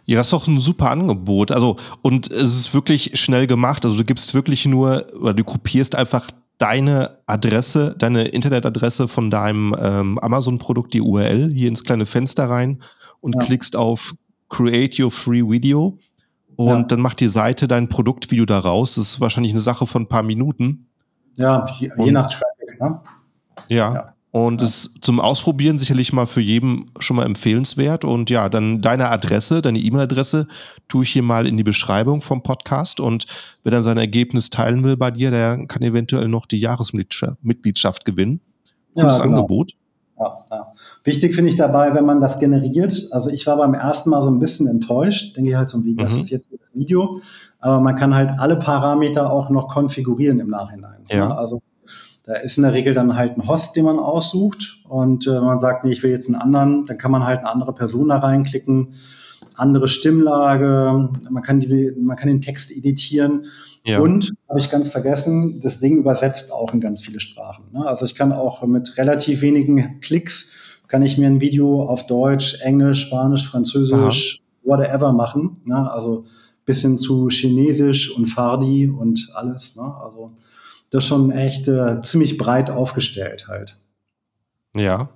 [0.05, 1.51] Ja, das ist doch ein super Angebot.
[1.51, 3.85] Also, und es ist wirklich schnell gemacht.
[3.85, 9.75] Also, du gibst wirklich nur, oder du kopierst einfach deine Adresse, deine Internetadresse von deinem
[9.79, 12.81] ähm, Amazon-Produkt, die URL, hier ins kleine Fenster rein
[13.21, 13.41] und ja.
[13.41, 14.15] klickst auf
[14.49, 15.97] Create Your Free Video.
[16.55, 16.83] Und ja.
[16.83, 18.95] dann macht die Seite dein Produktvideo daraus.
[18.95, 20.87] Das ist wahrscheinlich eine Sache von ein paar Minuten.
[21.37, 23.01] Ja, je, je nach Traffic, ne?
[23.67, 23.93] Ja.
[23.93, 24.13] ja.
[24.37, 24.67] Und ja.
[24.67, 28.05] ist zum Ausprobieren sicherlich mal für jeden schon mal empfehlenswert.
[28.05, 30.47] Und ja, dann deine Adresse, deine E-Mail-Adresse
[30.87, 32.99] tue ich hier mal in die Beschreibung vom Podcast.
[32.99, 33.25] Und
[33.63, 38.41] wer dann sein Ergebnis teilen will bei dir, der kann eventuell noch die Jahresmitgliedschaft gewinnen.
[38.93, 39.37] Cooles ja, genau.
[39.37, 39.71] Angebot.
[40.19, 40.73] Ja, ja.
[41.03, 43.07] Wichtig finde ich dabei, wenn man das generiert.
[43.09, 45.35] Also ich war beim ersten Mal so ein bisschen enttäuscht.
[45.35, 46.21] Denke ich halt so, wie, das mhm.
[46.21, 47.19] ist jetzt ein Video.
[47.59, 51.03] Aber man kann halt alle Parameter auch noch konfigurieren im Nachhinein.
[51.09, 51.35] Ja.
[51.35, 51.63] Also
[52.27, 54.81] da ist in der Regel dann halt ein Host, den man aussucht.
[54.89, 57.39] Und äh, wenn man sagt, nee, ich will jetzt einen anderen, dann kann man halt
[57.39, 58.95] eine andere Person da reinklicken,
[59.55, 63.45] andere Stimmlage, man kann, die, man kann den Text editieren.
[63.85, 64.01] Ja.
[64.01, 67.63] Und, habe ich ganz vergessen, das Ding übersetzt auch in ganz viele Sprachen.
[67.71, 67.85] Ne?
[67.85, 70.51] Also ich kann auch mit relativ wenigen Klicks,
[70.87, 74.77] kann ich mir ein Video auf Deutsch, Englisch, Spanisch, Französisch, Aha.
[74.77, 75.61] whatever machen.
[75.63, 75.89] Ne?
[75.89, 76.25] Also
[76.65, 79.77] bis hin zu Chinesisch und Fardi und alles.
[79.77, 79.83] Ne?
[80.03, 80.29] Also
[80.89, 83.77] das schon echt äh, ziemlich breit aufgestellt halt.
[84.75, 85.09] Ja.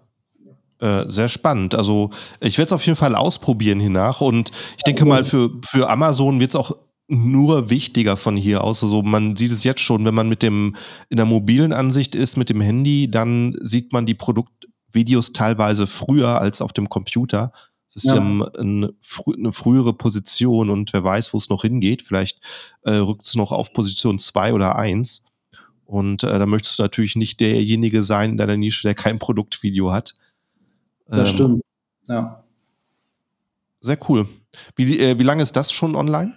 [0.80, 1.76] Äh, sehr spannend.
[1.76, 2.10] Also
[2.40, 6.40] ich werde es auf jeden Fall ausprobieren hiernach und ich denke mal, für, für Amazon
[6.40, 6.76] wird es auch
[7.08, 8.84] nur wichtiger von hier aus.
[8.84, 10.76] Also man sieht es jetzt schon, wenn man mit dem
[11.10, 16.40] in der mobilen Ansicht ist, mit dem Handy, dann sieht man die Produktvideos teilweise früher
[16.40, 17.52] als auf dem Computer.
[17.94, 18.22] Das ist ja, ja
[18.58, 18.94] eine,
[19.38, 22.02] eine, frühere Position und wer weiß, wo es noch hingeht.
[22.02, 22.40] Vielleicht
[22.84, 25.26] äh, rückt es noch auf Position zwei oder eins.
[25.92, 29.92] Und äh, da möchtest du natürlich nicht derjenige sein in deiner Nische, der kein Produktvideo
[29.92, 30.16] hat.
[31.10, 31.62] Das ähm, stimmt.
[32.08, 32.46] Ja.
[33.82, 34.26] Sehr cool.
[34.78, 36.32] Wie, äh, wie lange ist das schon online?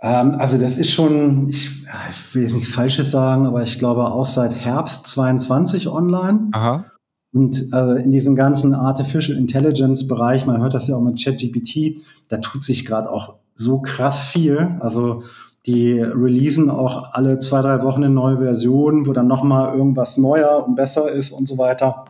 [0.00, 4.28] Ähm, also das ist schon, ich, ich will nichts Falsches sagen, aber ich glaube auch
[4.28, 6.50] seit Herbst 22 online.
[6.52, 6.84] Aha.
[7.32, 12.00] Und äh, in diesem ganzen Artificial Intelligence Bereich, man hört das ja auch mit ChatGPT,
[12.28, 14.76] da tut sich gerade auch so krass viel.
[14.78, 15.24] Also
[15.66, 20.64] die releasen auch alle zwei, drei Wochen eine neue Version, wo dann nochmal irgendwas neuer
[20.66, 22.04] und besser ist und so weiter.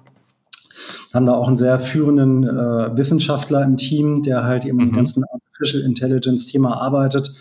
[1.15, 4.89] Haben da auch einen sehr führenden äh, Wissenschaftler im Team, der halt eben mhm.
[4.89, 7.33] im ganzen Artificial Intelligence Thema arbeitet.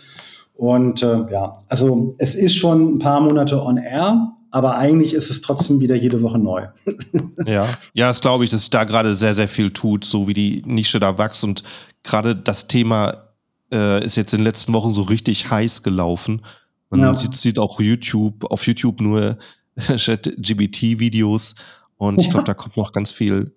[0.54, 5.28] Und äh, ja, also es ist schon ein paar Monate on air, aber eigentlich ist
[5.28, 6.68] es trotzdem wieder jede Woche neu.
[7.46, 10.62] ja, ja, das glaube ich, dass da gerade sehr, sehr viel tut, so wie die
[10.64, 11.62] Nische da wächst und
[12.02, 13.25] gerade das Thema
[13.72, 16.42] äh, ist jetzt in den letzten Wochen so richtig heiß gelaufen.
[16.90, 17.14] Man ja.
[17.14, 19.38] sieht, sieht, auch YouTube, auf YouTube nur
[19.96, 21.54] Chat-GBT-Videos
[21.96, 23.54] und ich glaube, da kommt noch ganz viel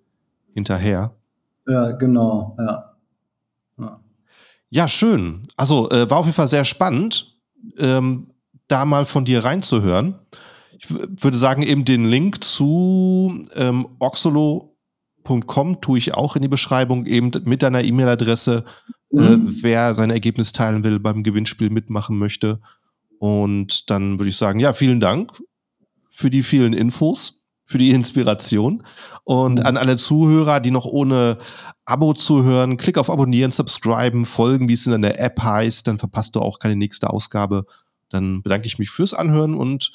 [0.54, 1.14] hinterher.
[1.68, 2.94] Ja, genau, ja.
[3.78, 4.00] Ja,
[4.70, 5.42] ja schön.
[5.56, 7.36] Also äh, war auf jeden Fall sehr spannend,
[7.78, 8.30] ähm,
[8.68, 10.18] da mal von dir reinzuhören.
[10.78, 17.04] Ich würde sagen, eben den Link zu ähm, oxolo.com tue ich auch in die Beschreibung,
[17.06, 18.64] eben mit deiner E-Mail-Adresse
[19.10, 19.48] mhm.
[19.48, 22.60] äh, wer sein Ergebnis teilen will, beim Gewinnspiel mitmachen möchte.
[23.18, 25.32] Und dann würde ich sagen, ja, vielen Dank
[26.08, 28.82] für die vielen Infos, für die Inspiration.
[29.24, 29.66] Und mhm.
[29.66, 31.38] an alle Zuhörer, die noch ohne
[31.84, 36.34] Abo zuhören, klick auf Abonnieren, Subscriben, Folgen, wie es in der App heißt, dann verpasst
[36.34, 37.66] du auch keine nächste Ausgabe.
[38.08, 39.92] Dann bedanke ich mich fürs Anhören und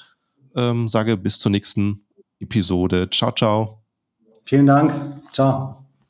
[0.56, 2.06] ähm, sage bis zur nächsten
[2.40, 3.10] Episode.
[3.10, 3.82] Ciao, ciao.
[4.44, 4.94] Vielen Dank.
[5.32, 5.85] Ciao.